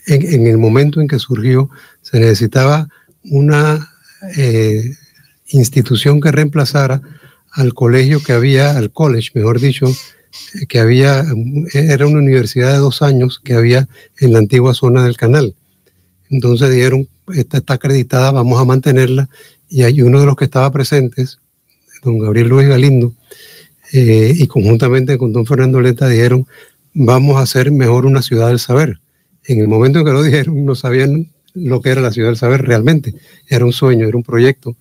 [0.07, 1.69] en- en el momento en que surgió,
[2.01, 2.87] se necesitaba
[3.23, 3.91] una
[4.37, 4.93] eh,
[5.49, 7.01] institución que reemplazara
[7.51, 9.87] al colegio que había, al college, mejor dicho,
[10.55, 11.25] eh, que había,
[11.73, 13.87] era una universidad de dos años que había
[14.19, 15.55] en la antigua zona del canal.
[16.29, 19.29] Entonces dijeron, esta está acreditada, vamos a mantenerla.
[19.69, 21.39] Y hay uno de los que estaba presentes,
[22.03, 23.13] don Gabriel Luis Galindo,
[23.93, 26.45] eh, y conjuntamente con don Fernando Leta dijeron,
[26.99, 28.99] vamos a hacer mejor una ciudad del saber.
[29.45, 32.37] En el momento en que lo dijeron, no sabían lo que era la ciudad del
[32.37, 33.13] saber realmente.
[33.47, 34.75] Era un sueño, era un proyecto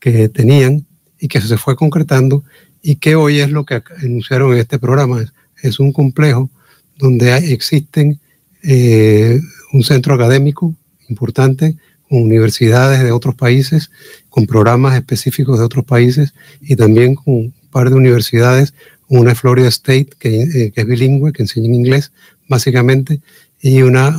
[0.00, 0.84] que tenían
[1.18, 2.42] y que se fue concretando
[2.82, 5.24] y que hoy es lo que anunciaron en este programa.
[5.62, 6.50] Es un complejo
[6.98, 8.18] donde hay- existen
[8.62, 9.40] eh,
[9.72, 10.74] un centro académico
[11.08, 11.76] importante,
[12.08, 13.90] con universidades de otros países,
[14.28, 18.74] con programas específicos de otros países y también con un par de universidades,
[19.10, 22.12] una es Florida State, que, eh, que es bilingüe, que enseña en inglés
[22.48, 23.20] básicamente,
[23.60, 24.16] y una,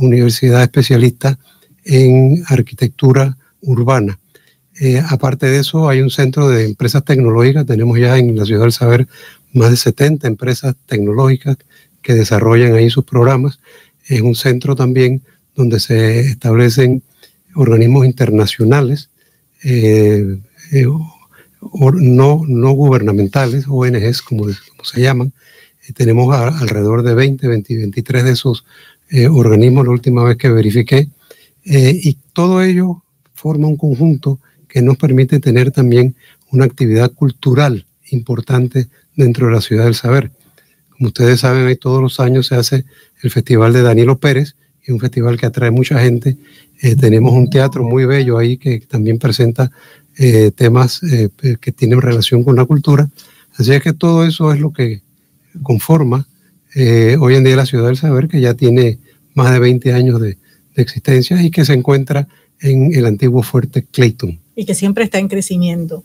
[0.00, 1.38] universidad especialista
[1.84, 4.18] en arquitectura urbana.
[4.80, 7.66] Eh, aparte de eso, hay un centro de empresas tecnológicas.
[7.66, 9.06] Tenemos ya en la Ciudad del Saber
[9.52, 11.58] más de 70 empresas tecnológicas
[12.02, 13.60] que desarrollan ahí sus programas.
[14.08, 15.22] Es un centro también
[15.54, 17.02] donde se establecen
[17.54, 19.10] organismos internacionales
[19.62, 20.38] eh,
[20.72, 20.86] eh,
[21.60, 25.32] no, no gubernamentales, ONGs como, como se llaman.
[25.94, 28.64] tenemos alrededor de 20, 20, 23 de esos
[29.30, 31.08] organismos la última vez que verifiqué.
[31.64, 33.02] y todo ello
[33.34, 34.38] forma un conjunto
[34.68, 36.14] que nos permite tener también
[36.50, 40.30] una actividad cultural importante dentro de la ciudad del saber.
[40.90, 42.84] Como ustedes saben, ahí todos los años se hace
[43.22, 44.54] el Festival de Danilo Pérez,
[44.86, 46.36] y un festival que atrae mucha gente.
[46.80, 49.70] Eh, tenemos un teatro muy bello ahí que también presenta
[50.20, 53.08] eh, temas eh, que tienen relación con la cultura.
[53.56, 55.00] Así es que todo eso es lo que
[55.62, 56.26] conforma
[57.18, 59.00] hoy en día la ciudad del saber, que ya tiene
[59.34, 60.38] más de 20 años de,
[60.76, 62.28] de existencia y que se encuentra
[62.60, 66.04] en el antiguo fuerte Clayton y que siempre está en crecimiento.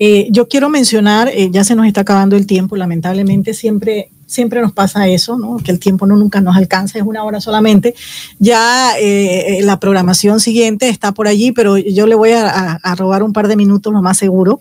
[0.00, 4.60] Eh, yo quiero mencionar, eh, ya se nos está acabando el tiempo, lamentablemente siempre, siempre
[4.60, 5.58] nos pasa eso, ¿no?
[5.58, 7.94] que el tiempo no nunca nos alcanza, es una hora solamente.
[8.38, 13.32] Ya eh, la programación siguiente está por allí, pero yo le voy a, robar un
[13.32, 14.60] par de minutos, lo más seguro.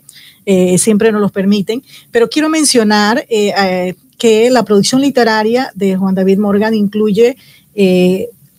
[0.78, 1.84] siempre nos los permiten.
[2.12, 7.38] Pero quiero mencionar que la producción literaria de Juan David Morgan incluye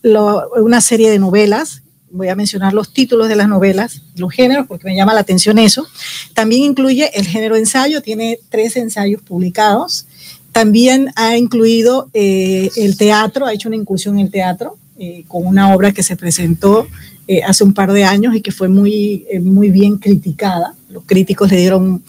[0.05, 1.83] una serie de novelas
[2.13, 5.59] voy a mencionar los títulos de las novelas, los géneros, porque me llama la atención
[5.59, 5.87] eso.
[6.35, 10.07] También incluye el género ensayo, tiene tres ensayos publicados.
[10.53, 15.47] También ha incluido eh, el teatro, ha hecho una incursión en el teatro eh, con
[15.47, 16.87] una obra que se presentó
[17.27, 20.75] eh, hace un par de años y que fue muy, muy bien criticada.
[20.91, 22.03] Los críticos le dieron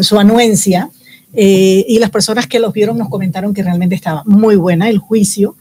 [0.00, 0.90] su anuencia
[1.34, 5.56] y las personas que los vieron nos comentaron que realmente estaba muy buena el juicio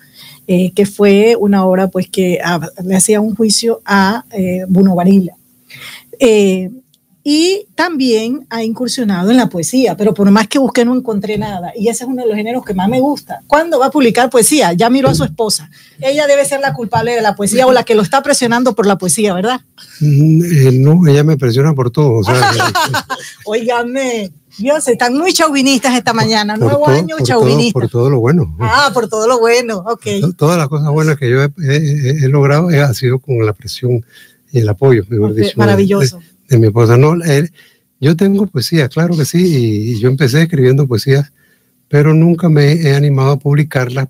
[0.47, 2.39] que fue una obra pues que
[2.83, 4.25] le hacía un juicio a
[4.67, 5.33] Bruno Varila.
[6.23, 6.69] Eh,
[7.23, 11.71] y también ha incursionado en la poesía, pero por más que busqué no encontré nada.
[11.75, 13.41] Y ese es uno de los géneros que más me gusta.
[13.45, 14.73] ¿Cuándo va a publicar poesía?
[14.73, 15.69] Ya miró a su esposa.
[15.99, 18.87] Ella debe ser la culpable de la poesía o la que lo está presionando por
[18.87, 19.61] la poesía, ¿verdad?
[19.99, 22.21] Mm, no, ella me presiona por todo.
[23.45, 23.55] O
[24.57, 26.57] Dios, están muy chauvinistas esta mañana.
[26.57, 27.79] Nuevo año chauvinista.
[27.79, 28.55] por todo lo bueno.
[28.59, 30.35] Ah, por todo lo bueno, ok.
[30.35, 34.05] Todas las cosas buenas que yo he, logrado ha sido con la presión
[34.51, 35.53] y el apoyo, mejor dicho.
[35.55, 36.19] Maravilloso.
[36.51, 36.97] De, mi esposa.
[36.97, 37.15] No,
[37.99, 41.31] yo tengo poesía, claro que sí, y, yo empecé escribiendo poesías,
[41.87, 44.07] pero nunca me he animado a publicarlas,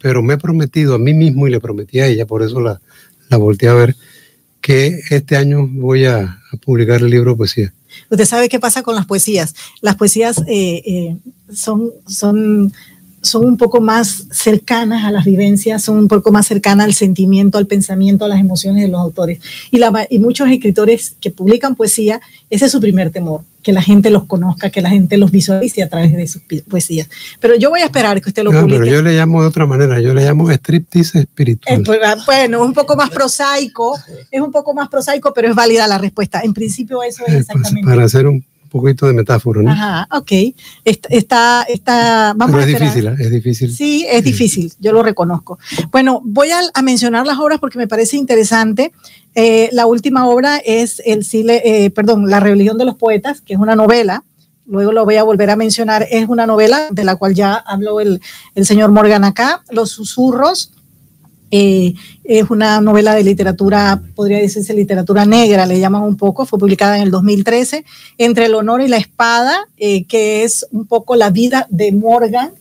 [0.00, 2.80] pero me he prometido a mí mismo y le prometí a ella, por eso la,
[3.28, 3.96] la volteé a ver,
[4.60, 7.74] que este año voy a, a publicar el libro de poesía.
[8.10, 9.54] Usted sabe qué pasa con las poesías.
[9.80, 11.16] Las poesías eh, eh,
[11.52, 12.72] son, son
[13.22, 17.56] son un poco más cercanas a las vivencias, son un poco más cercanas al sentimiento,
[17.56, 19.38] al pensamiento, a las emociones de los autores.
[19.70, 22.20] Y, la, y muchos escritores que publican poesía,
[22.50, 25.82] ese es su primer temor, que la gente los conozca, que la gente los visualice
[25.82, 27.08] a través de sus poesías.
[27.38, 28.80] Pero yo voy a esperar que usted lo publique.
[28.80, 31.82] Pero yo le llamo de otra manera, yo le llamo striptease espiritual.
[31.84, 33.96] Pues, ah, bueno, es un poco más prosaico,
[34.30, 36.40] es un poco más prosaico, pero es válida la respuesta.
[36.42, 37.88] En principio eso es eh, pues, exactamente.
[37.88, 39.70] para hacer un poquito de metáfora, ¿no?
[39.70, 40.32] Ajá, ok.
[40.84, 43.16] Está, está, vamos Pero es difícil, ¿eh?
[43.18, 43.72] es difícil.
[43.72, 45.58] Sí, es difícil, yo lo reconozco.
[45.90, 48.92] Bueno, voy a, mencionar las obras porque me parece interesante.
[49.34, 53.60] Eh, la última obra es el eh, perdón, La rebelión de los poetas, que es
[53.60, 54.24] una novela.
[54.66, 56.06] Luego lo voy a volver a mencionar.
[56.10, 58.20] Es una novela de la cual ya habló el,
[58.54, 59.62] el señor Morgan acá.
[59.70, 60.72] Los susurros
[61.54, 61.92] eh,
[62.24, 66.96] es una novela de literatura, podría decirse literatura negra, le llaman un poco, fue publicada
[66.96, 67.84] en el 2013,
[68.16, 72.52] Entre el honor y la espada, eh, que es un poco la vida de Morgan.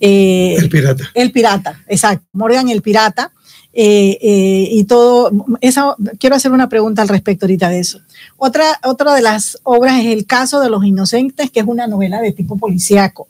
[0.00, 1.04] Eh, el pirata.
[1.12, 3.32] El pirata, exacto, Morgan el pirata.
[3.74, 5.30] y todo,
[5.60, 8.00] esa, quiero hacer una pregunta al respecto ahorita de eso.
[8.38, 12.22] Otra, otra de las obras es El caso de los inocentes, que es una novela
[12.22, 13.28] de tipo policíaco.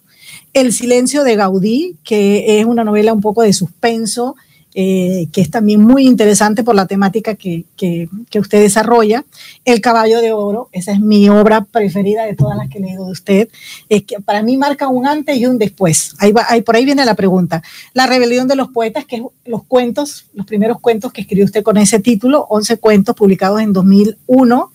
[0.53, 4.37] El silencio de Gaudí, que es una novela un poco de suspenso,
[4.75, 8.09] eh, que es también muy interesante por la temática que, que,
[8.39, 9.25] usted desarrolla.
[9.64, 13.07] El caballo de oro, esa es mi obra preferida de todas las que he leído
[13.07, 13.49] de usted.
[13.89, 16.14] Es que para mí marca un antes y un después.
[16.19, 17.62] Ahí, va, ahí por ahí viene la pregunta.
[17.95, 21.62] La rebelión de los poetas, que es los cuentos, los primeros cuentos que escribió usted
[21.62, 24.73] con ese título, 11 cuentos publicados en 2001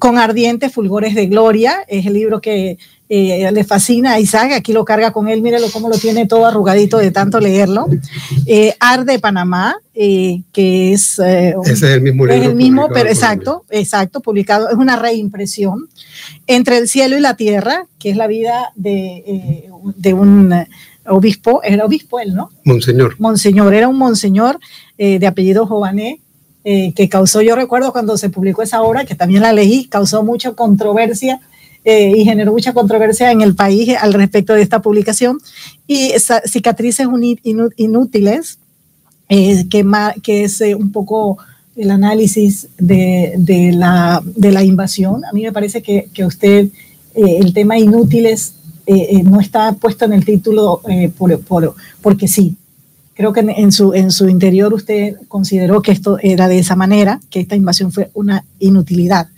[0.00, 2.78] con ardientes fulgores de gloria, es el libro que
[3.12, 6.46] eh, le fascina a Isaac, aquí lo carga con él, mírelo cómo lo tiene todo
[6.46, 7.88] arrugadito de tanto leerlo.
[8.46, 11.18] Eh, Arde Panamá, eh, que es...
[11.18, 12.40] Ese es el mismo libro.
[12.40, 15.88] Es el mismo, pero exacto, exacto, publicado, es una reimpresión.
[16.46, 20.54] Entre el cielo y la tierra, que es la vida de, de un
[21.06, 22.50] obispo, era obispo él, ¿no?
[22.64, 23.16] Monseñor.
[23.18, 24.60] Monseñor, era un monseñor
[24.96, 26.20] de apellido Jované,
[26.62, 30.22] eh, que causó, yo recuerdo cuando se publicó esa obra, que también la leí, causó
[30.22, 31.40] mucha controversia
[31.84, 35.38] eh, y generó mucha controversia en el país al respecto de esta publicación.
[35.86, 36.12] Y
[36.46, 37.06] cicatrices
[37.76, 38.58] inútiles,
[39.28, 39.86] eh, que,
[40.22, 41.38] que es un poco
[41.76, 45.24] el análisis de, de, la, de, la, invasión.
[45.24, 46.68] A mí me parece que, que usted,
[47.14, 48.54] el tema inútiles,
[49.24, 50.82] no está puesto en el título
[51.16, 52.56] por, por, porque sí
[53.20, 57.20] creo que en su, en su interior usted consideró que esto era de esa manera,
[57.28, 59.28] que esta invasión fue una inutilidad.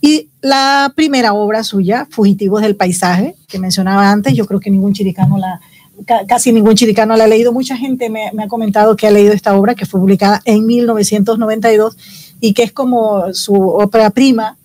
[0.00, 4.92] Y la primera obra suya, Fugitivos del Paisaje, que mencionaba antes, yo creo que ningún
[4.92, 5.60] chiricano la,
[6.26, 7.52] casi ningún chiricano la ha leído.
[7.52, 11.96] Mucha gente me, ha comentado que ha leído esta obra, que fue publicada en 1992
[12.40, 14.56] y que es como su ópera prima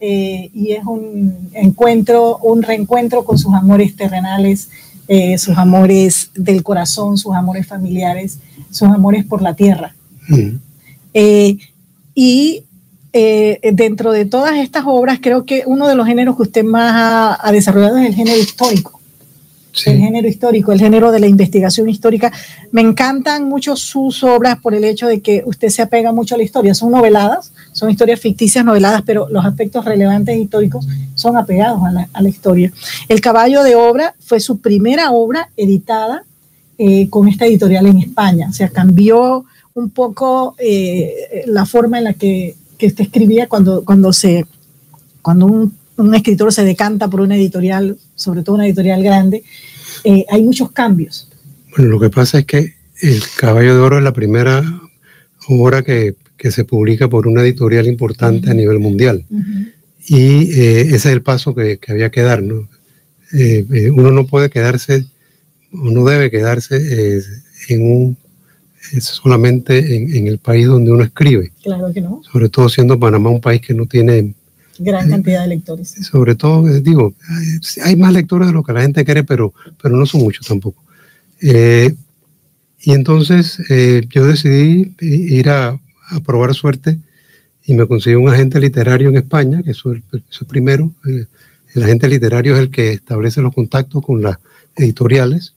[0.00, 4.70] eh, y es un encuentro, un reencuentro con sus amores terrenales
[5.08, 8.40] eh, sus amores del corazón, sus amores familiares,
[8.70, 9.94] sus amores por la tierra.
[10.26, 10.56] Mm.
[11.14, 11.58] Eh,
[12.12, 12.64] y
[13.18, 17.38] eh, dentro de todas estas obras, creo que uno de los géneros que usted más
[17.40, 18.96] ha desarrollado es el género histórico
[19.84, 22.32] el género histórico, el género de la investigación histórica.
[22.70, 26.38] Me encantan mucho sus obras por el hecho de que usted se apega mucho a
[26.38, 26.74] la historia.
[26.74, 32.28] Son noveladas, son historias ficticias noveladas, pero los aspectos relevantes históricos son apegados a la,
[32.28, 32.72] historia.
[33.08, 36.24] El caballo de obra fue su primera obra editada
[36.78, 38.48] eh, con esta editorial en España.
[38.48, 39.44] O sea, cambió
[39.74, 44.44] un poco eh, la forma en la que, que usted escribía cuando, cuando, se,
[45.22, 49.42] cuando un un escritor se decanta por una editorial, sobre todo una editorial grande,
[50.04, 51.28] eh, hay muchos cambios.
[51.76, 54.62] Bueno, lo que pasa es que El Caballo de Oro es la primera
[55.48, 59.24] obra que, que se publica por una editorial importante a nivel mundial.
[60.06, 62.42] Y eh, ese es el paso que, que había que dar.
[62.42, 62.68] ¿no?
[63.32, 65.06] Eh, uno no puede quedarse,
[65.72, 67.22] uno debe quedarse
[67.68, 68.16] en un
[69.00, 71.52] solamente en, en, el país donde uno escribe.
[71.62, 72.22] Claro que no.
[72.30, 74.34] Sobre todo siendo Panamá un país que no tiene
[74.78, 75.88] gran cantidad de lectores.
[76.02, 77.14] Sobre todo, eh, digo,
[77.82, 80.82] hay más lectores de lo que la gente quiere, pero, pero no son muchos tampoco.
[81.40, 81.94] Eh,
[82.80, 85.78] y entonces eh, yo decidí ir a,
[86.08, 86.98] a, probar suerte
[87.64, 90.02] y me conseguí un agente literario en España, que eso, es
[90.48, 90.92] primero.
[91.74, 94.38] el agente literario es el que establece los contactos con las
[94.76, 95.54] editoriales.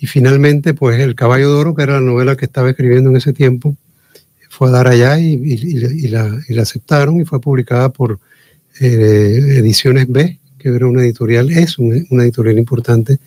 [0.00, 3.16] Y finalmente, pues El Caballo de Oro, que era la novela que estaba escribiendo en
[3.16, 3.76] ese tiempo,
[4.48, 8.18] fue a dar allá y, la, aceptaron y fue publicada por
[8.80, 13.18] eh, Ediciones B, que era una editorial, es una editorial importante.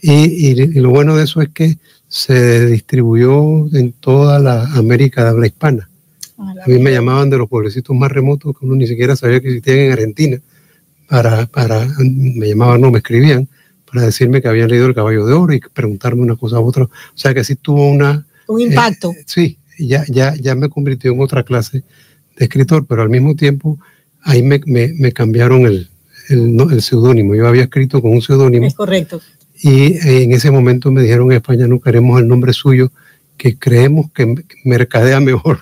[0.00, 5.46] Y, lo bueno de eso es que se distribuyó en toda la América de habla
[5.46, 5.90] hispana.
[6.38, 9.40] Ah, a mí me llamaban de los pueblecitos más remotos que uno ni siquiera sabía
[9.40, 10.38] que existían en Argentina.
[11.08, 13.48] Para, para, me llamaban, no, me escribían
[13.90, 16.84] para decirme que habían leído El Caballo de Oro y preguntarme una cosa u otra.
[16.84, 18.26] O sea que sí tuvo una...
[18.46, 19.12] Un impacto.
[19.12, 21.82] Eh, sí, ya, ya, ya me convirtió en otra clase
[22.36, 23.78] de escritor, pero al mismo tiempo
[24.22, 25.88] ahí me, me, cambiaron el,
[26.28, 27.34] el, seudónimo.
[27.34, 28.66] Yo había escrito con un seudónimo.
[28.66, 29.20] Es correcto.
[29.60, 32.92] Y en ese momento me dijeron en España no queremos el nombre suyo,
[33.36, 35.60] que creemos que mercadea mejor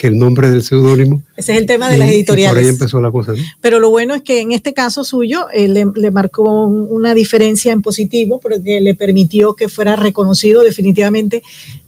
[0.00, 1.22] que el nombre del seudónimo.
[1.36, 2.54] Ese es el tema de las editoriales.
[2.54, 3.34] por ahí empezó la cosa.
[3.60, 7.70] Pero lo bueno es que en este caso suyo eh, le, le, marcó una diferencia
[7.70, 11.42] en positivo porque le permitió que fuera reconocido definitivamente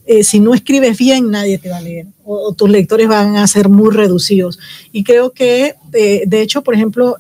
[0.04, 3.46] eh, si no escribes bien, nadie te va a leer o, tus lectores van a
[3.46, 4.58] ser muy reducidos.
[4.92, 7.16] Y creo que, eh, de hecho, por ejemplo,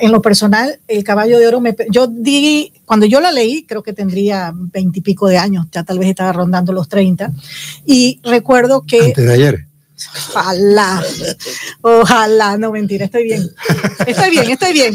[0.00, 3.82] en lo personal, El Caballo de Oro, me, yo di, cuando yo la leí, creo
[3.82, 7.32] que tendría veintipico de años, ya tal vez estaba rondando los 30,
[7.84, 9.00] y recuerdo que...
[9.06, 9.65] Antes de ayer.
[10.34, 11.02] Ojalá,
[11.80, 13.50] ojalá, no mentira, estoy bien,
[14.06, 14.94] estoy bien, estoy bien.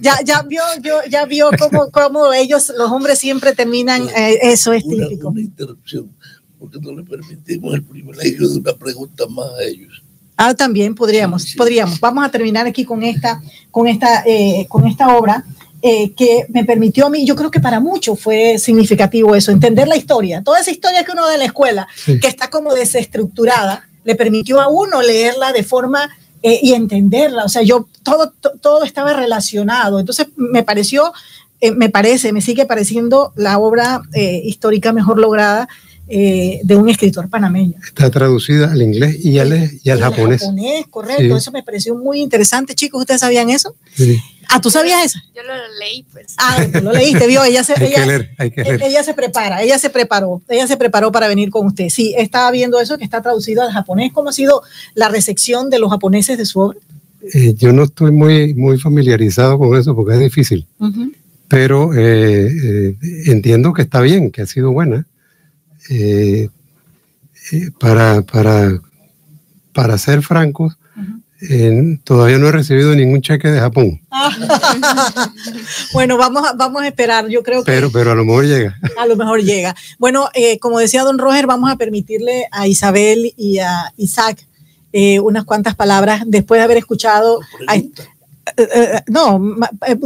[0.00, 4.82] Ya, ya vio, yo, ya vio cómo, cómo ellos, los hombres siempre terminan, eso es
[4.82, 5.28] típico.
[5.28, 6.10] Una interrupción
[6.58, 10.02] porque no le permitimos el privilegio de una pregunta más a ellos.
[10.36, 12.00] Ah, también podríamos, podríamos.
[12.00, 15.44] Vamos a terminar aquí con esta, con esta, eh, con esta obra
[15.82, 19.86] eh, que me permitió a mí, yo creo que para muchos fue significativo eso, entender
[19.86, 20.42] la historia.
[20.42, 24.60] Toda esa historia que uno da de la escuela, que está como desestructurada, le permitió
[24.60, 26.08] a uno leerla de forma
[26.42, 27.44] eh, y entenderla.
[27.44, 29.98] O sea, yo todo, todo estaba relacionado.
[29.98, 31.12] Entonces me pareció,
[31.76, 35.68] me parece, me sigue pareciendo la obra histórica mejor lograda
[36.06, 37.78] eh, de un escritor panameño.
[37.82, 40.42] Está traducida al inglés y al, y al japonés.
[40.42, 41.34] japonés, correcto.
[41.34, 43.00] Eso me pareció muy interesante, chicos.
[43.00, 43.74] ¿Ustedes sabían eso?
[43.94, 44.20] Sí.
[44.54, 45.18] Ah, ¿tú sabías eso?
[45.34, 46.34] Yo lo leí, pues.
[46.38, 47.42] Ah, tú lo leíste, vio.
[47.42, 48.82] Ella se, hay ella, que leer, hay que leer.
[48.84, 51.88] ella se prepara, ella se preparó, ella se preparó para venir con usted.
[51.88, 54.12] Sí, estaba viendo eso que está traducido al japonés.
[54.12, 54.62] ¿Cómo ha sido
[54.94, 56.78] la recepción de los japoneses de su obra?
[57.32, 60.66] Eh, yo no estoy muy, muy familiarizado con eso porque es difícil,
[61.48, 62.96] pero eh,
[63.26, 65.04] entiendo que está bien, que ha sido buena.
[65.90, 66.48] Eh,
[67.52, 68.80] eh, para, para
[69.74, 70.78] para ser francos,
[71.40, 74.00] eh, todavía no he recibido ningún cheque de Japón.
[75.92, 77.72] bueno, vamos a, vamos a esperar, yo creo que...
[77.72, 78.78] Pero, pero a lo mejor llega.
[78.98, 79.74] A lo mejor llega.
[79.98, 84.46] Bueno, eh, como decía don Roger, vamos a permitirle a Isabel y a Isaac
[84.92, 87.40] eh, unas cuantas palabras después de haber escuchado...
[87.66, 87.76] A,
[88.56, 89.40] eh, eh, no,
[89.86, 89.96] eh,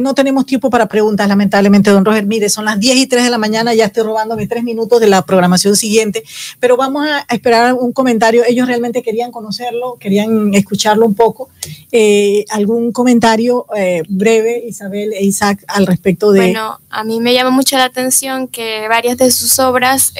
[0.00, 2.24] no tenemos tiempo para preguntas, lamentablemente, don Roger.
[2.24, 5.08] Mire, son las 10 y 3 de la mañana, ya estoy robándome tres minutos de
[5.08, 6.22] la programación siguiente,
[6.60, 8.44] pero vamos a, esperar un comentario.
[8.46, 11.48] Ellos realmente querían conocerlo, querían escucharlo un poco.
[12.50, 13.66] ¿Algún comentario
[14.08, 16.40] breve, Isabel e Isaac, al respecto de...
[16.40, 20.12] Bueno, a mí me llama mucho la atención que varias de sus obras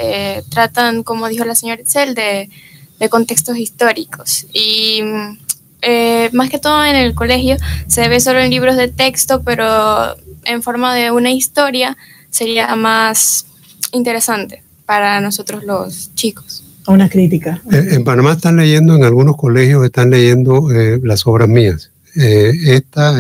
[0.50, 2.50] tratan, como dijo la señora Itzel, de,
[2.98, 4.46] de contextos históricos.
[4.52, 5.45] Y mm,
[5.88, 7.56] eh, más que todo en el colegio
[7.86, 11.96] se ve solo en libros de texto, pero en forma de una historia
[12.28, 13.46] sería más
[13.92, 16.64] interesante para nosotros los chicos.
[16.88, 17.62] Una crítica.
[17.70, 21.92] Eh, en Panamá están leyendo, en algunos colegios están leyendo eh, las obras mías.
[22.16, 23.16] esta,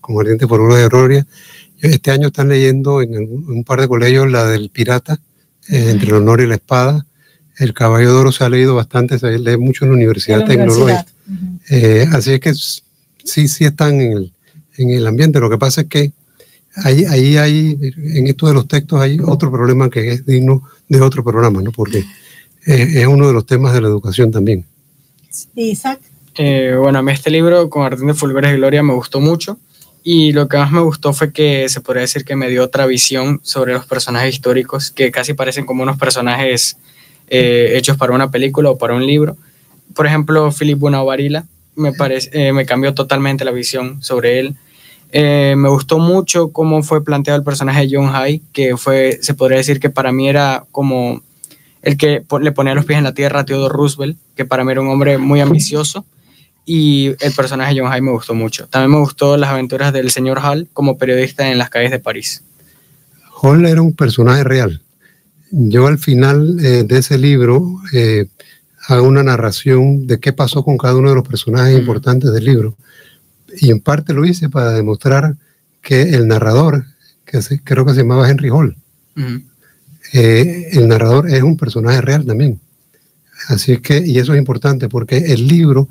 [0.00, 1.26] como Ardiente por una de Gloria,
[1.80, 5.18] este año están leyendo en, un par de colegios la del pirata,
[5.68, 7.06] entre el honor y la espada.
[7.58, 11.06] El caballo de oro se ha leído bastante, se lee mucho en la Universidad Tecnológica.
[11.70, 14.32] Eh, así es que sí, sí están en el,
[14.76, 15.40] en el ambiente.
[15.40, 16.12] Lo que pasa es que
[16.76, 21.00] ahí, ahí hay, en esto de los textos hay otro problema que es digno de
[21.00, 21.72] otro programa, ¿no?
[21.72, 21.98] Porque
[22.66, 24.64] eh, es uno de los temas de la educación también.
[25.54, 26.00] Isaac.
[26.36, 29.58] Eh, bueno, a mí este libro con Ardente de Fulgores y Gloria me gustó mucho
[30.02, 32.86] y lo que más me gustó fue que se podría decir que me dio otra
[32.86, 36.76] visión sobre los personajes históricos que casi parecen como unos personajes
[37.26, 39.36] hechos para una película o para un libro
[39.94, 41.44] por ejemplo, Philip Buenavarila,
[41.76, 44.56] me, parece, eh, me cambió totalmente la visión sobre él.
[45.12, 49.34] Eh, me gustó mucho cómo fue planteado el personaje de John Hay, que fue, se
[49.34, 51.22] podría decir que para mí era como
[51.82, 54.72] el que le ponía los pies en la tierra a Theodore Roosevelt, que para mí
[54.72, 56.04] era un hombre muy ambicioso.
[56.66, 58.66] Y el personaje de John Hay me gustó mucho.
[58.68, 62.42] También me gustó las aventuras del señor Hall como periodista en las calles de París.
[63.42, 64.80] Hall era un personaje real.
[65.50, 68.28] Yo al final eh, de ese libro hago
[68.90, 72.76] una narración de qué pasó con cada uno de los personajes importantes del libro.
[73.60, 75.36] Y en parte lo hice para demostrar
[75.80, 76.84] que el narrador,
[77.24, 78.76] que creo que se llamaba Henry Hall,
[80.12, 82.60] eh, el narrador es un personaje real también.
[83.48, 85.88] Así que, y eso es importante porque el libro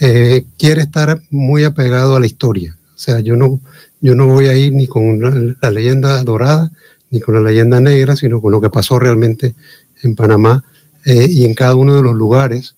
[0.00, 2.76] eh, quiere estar muy apegado a la historia.
[2.94, 3.60] O sea, yo no,
[4.00, 6.70] yo no voy a ir ni con la leyenda dorada,
[7.10, 9.54] ni con la leyenda negra, sino con lo que pasó realmente
[10.02, 10.64] en Panamá
[11.04, 12.74] eh, y en cada uno de los lugares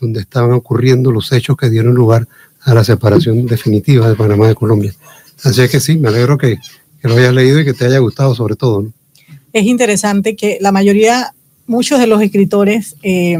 [0.00, 2.28] donde estaban ocurriendo los hechos que dieron lugar
[2.60, 4.94] a la separación definitiva de Panamá de Colombia.
[5.42, 6.58] Así que sí, me alegro que,
[7.00, 8.86] que lo hayas leído y que te haya gustado sobre todo.
[9.52, 11.32] Es interesante que la mayoría,
[11.66, 13.38] muchos de los escritores eh,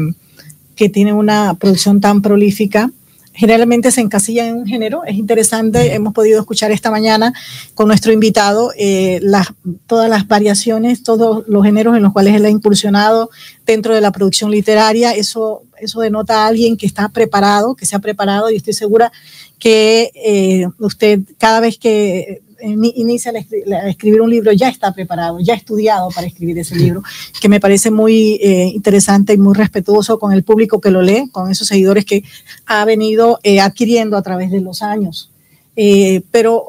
[0.75, 2.91] que tienen una producción tan prolífica,
[3.37, 5.03] generalmente se encasilla en un género.
[5.05, 7.33] Es interesante, hemos podido escuchar esta mañana
[7.75, 9.53] con nuestro invitado eh, las,
[9.85, 13.29] todas las variaciones, todos los géneros en los cuales él ha incursionado
[13.63, 15.11] dentro de la producción literaria.
[15.11, 19.11] Eso, eso denota a alguien que está preparado, que se ha preparado y estoy segura
[19.59, 25.53] que eh, usted cada vez que inicia a escribir un libro, ya está preparado, ya
[25.53, 27.03] estudiado para escribir ese libro,
[27.39, 31.29] que me parece muy eh, interesante y muy respetuoso con el público que lo lee,
[31.31, 32.23] con esos seguidores que
[32.65, 35.31] ha venido eh, adquiriendo a través de los años.
[35.75, 36.65] Eh, pero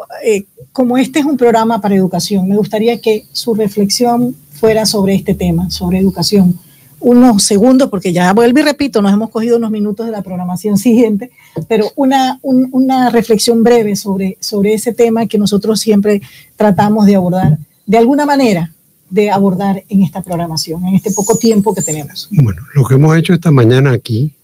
[0.72, 5.34] como este es un programa para educación, me gustaría que su reflexión fuera sobre este
[5.34, 6.58] tema, sobre educación
[7.00, 10.78] unos segundos, porque ya vuelvo y repito, nos hemos cogido unos minutos de la programación
[10.78, 11.30] siguiente,
[11.68, 16.22] pero una, una reflexión breve sobre, sobre ese tema que nosotros siempre
[16.56, 18.72] tratamos de abordar, de alguna manera,
[19.10, 22.28] de abordar en esta programación, en este poco tiempo que tenemos.
[22.30, 24.34] Bueno, lo que hemos hecho esta mañana aquí,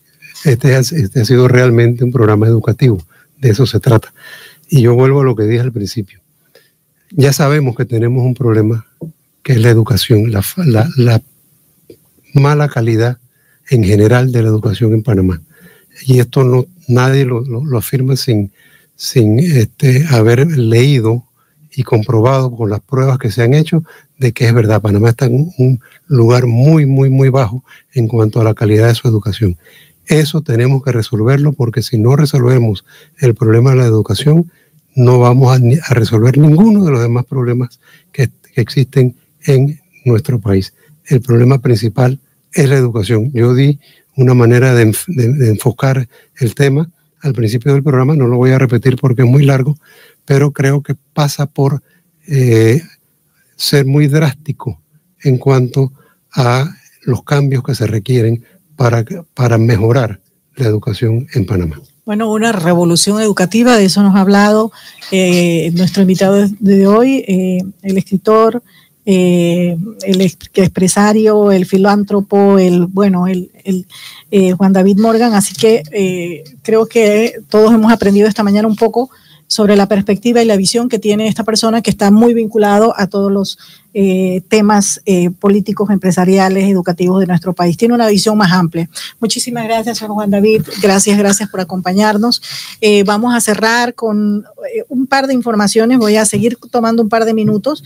[0.45, 2.99] este, este ha sido realmente un programa educativo,
[3.39, 4.13] de eso se trata.
[4.69, 6.21] Y yo vuelvo a lo que dije al principio.
[7.11, 8.87] Ya sabemos que tenemos un problema
[9.43, 11.23] que es la educación, la,
[12.35, 13.18] mala calidad
[13.70, 15.41] en general de la educación en Panamá.
[16.07, 17.43] Y esto no, nadie lo,
[17.78, 18.53] afirma sin,
[18.97, 21.24] sin este, haber leído
[21.76, 23.82] y comprobado con las pruebas que se han hecho
[24.18, 24.82] de que es verdad.
[24.82, 28.95] Panamá está en un lugar muy, muy, muy bajo en cuanto a la calidad de
[28.95, 29.57] su educación.
[30.07, 32.85] Eso tenemos que resolverlo porque si no resolvemos
[33.18, 34.51] el problema de la educación,
[34.95, 37.80] no vamos a, resolver ninguno de los demás problemas
[38.12, 39.16] que, que existen
[39.47, 40.74] en nuestro país.
[41.07, 42.20] El problema principal
[42.55, 43.31] es la educación.
[43.33, 43.79] Yo di
[44.17, 44.93] una manera de,
[45.49, 46.89] enfocar el tema
[47.21, 49.77] al principio del programa, no lo voy a repetir porque es muy largo,
[50.25, 51.83] pero creo que pasa por
[52.29, 52.83] eh,
[53.57, 54.81] ser muy drástico
[55.23, 55.93] en cuanto
[56.33, 56.71] a
[57.03, 58.45] los cambios que se requieren
[58.77, 60.21] para, para mejorar
[60.57, 61.81] la educación en Panamá.
[62.05, 64.71] Bueno, una revolución educativa, de eso nos ha hablado
[65.11, 68.63] eh, nuestro invitado de hoy, eh, el escritor,
[69.07, 73.51] eh, el empresario, el filántropo, el, bueno, el,
[74.31, 75.35] el Juan David Morgan.
[75.35, 79.11] Así que creo que todos hemos aprendido esta mañana un poco
[79.47, 83.07] sobre la perspectiva y la visión que tiene esta persona que está muy vinculado a
[83.07, 83.59] todos los
[83.97, 87.76] eh, temas eh, políticos, empresariales, educativos de nuestro país.
[87.76, 88.90] Tiene una visión más amplia.
[89.20, 90.62] Muchísimas gracias, señor Juan David.
[90.82, 92.42] Gracias, gracias por acompañarnos.
[92.80, 94.45] Eh, vamos a cerrar con
[94.88, 95.99] un par de informaciones.
[95.99, 97.84] Voy a seguir tomando un par de minutos.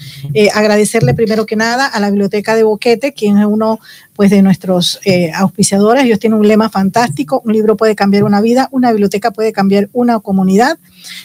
[0.55, 3.79] agradecerle primero que nada a la Biblioteca de Boquete, quien es uno
[4.15, 5.01] pues, de nuestros
[5.35, 6.05] auspiciadores.
[6.05, 7.43] Ellos tienen un lema fantástico.
[7.45, 10.79] Un libro puede cambiar una vida, una biblioteca puede cambiar una comunidad.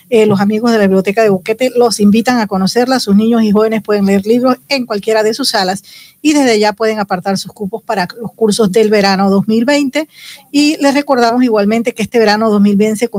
[0.10, 3.00] Los amigos de la Biblioteca de Boquete los invitan a conocerla.
[3.00, 5.84] Sus niños y jóvenes pueden leer libros en cualquiera de sus salas
[6.22, 10.08] y desde ya pueden apartar sus cupos para los cursos del verano 2020.
[10.52, 13.10] Y les recordamos igualmente que este verano 2020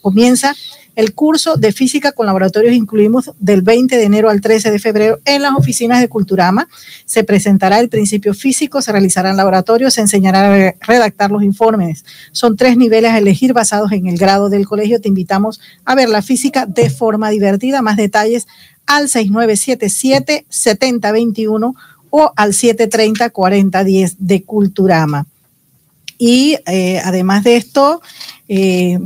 [0.00, 0.54] comienza
[0.94, 5.18] el curso de física con laboratorios incluimos del 20 de enero al 13 de febrero
[5.24, 6.68] en las oficinas de Culturama.
[7.06, 12.04] Se presentará el principio físico, se realizarán laboratorios, se enseñará a redactar los informes.
[12.32, 15.00] Son tres niveles a elegir basados en el grado del colegio.
[15.00, 17.80] Te invitamos a ver la física de forma divertida.
[17.80, 18.46] Más detalles
[18.86, 21.74] al 6977-7021
[22.10, 25.26] o al 730-4010 de Culturama.
[26.18, 28.02] Y eh, además de esto,
[28.48, 28.98] eh,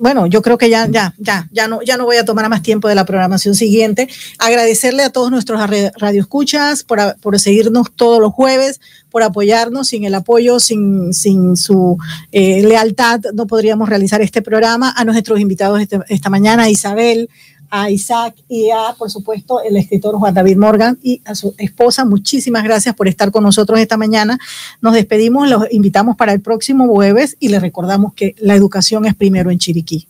[0.00, 2.62] bueno, yo creo que ya, ya, ya, ya no, ya no voy a tomar más
[2.62, 4.08] tiempo de la programación siguiente.
[4.38, 8.80] Agradecerle a todos nuestros radioescuchas por, por seguirnos todos los jueves,
[9.10, 9.88] por apoyarnos.
[9.88, 11.98] Sin el apoyo, sin, sin su
[12.32, 14.90] eh, lealtad, no podríamos realizar este programa.
[14.96, 17.28] A nuestros invitados este, esta mañana, Isabel,
[17.70, 22.04] a Isaac y a, por supuesto, el escritor Juan David Morgan y a su esposa.
[22.04, 24.38] Muchísimas gracias por estar con nosotros esta mañana.
[24.80, 29.14] Nos despedimos, los invitamos para el próximo jueves y les recordamos que la educación es
[29.14, 30.08] primero en Chiriquí.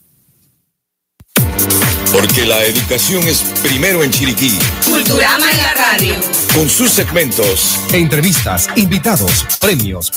[2.12, 4.58] Porque la educación es primero en Chiriquí.
[4.84, 6.14] Culturama en la radio.
[6.52, 7.78] Con sus segmentos.
[7.92, 10.10] Entrevistas, invitados, premios.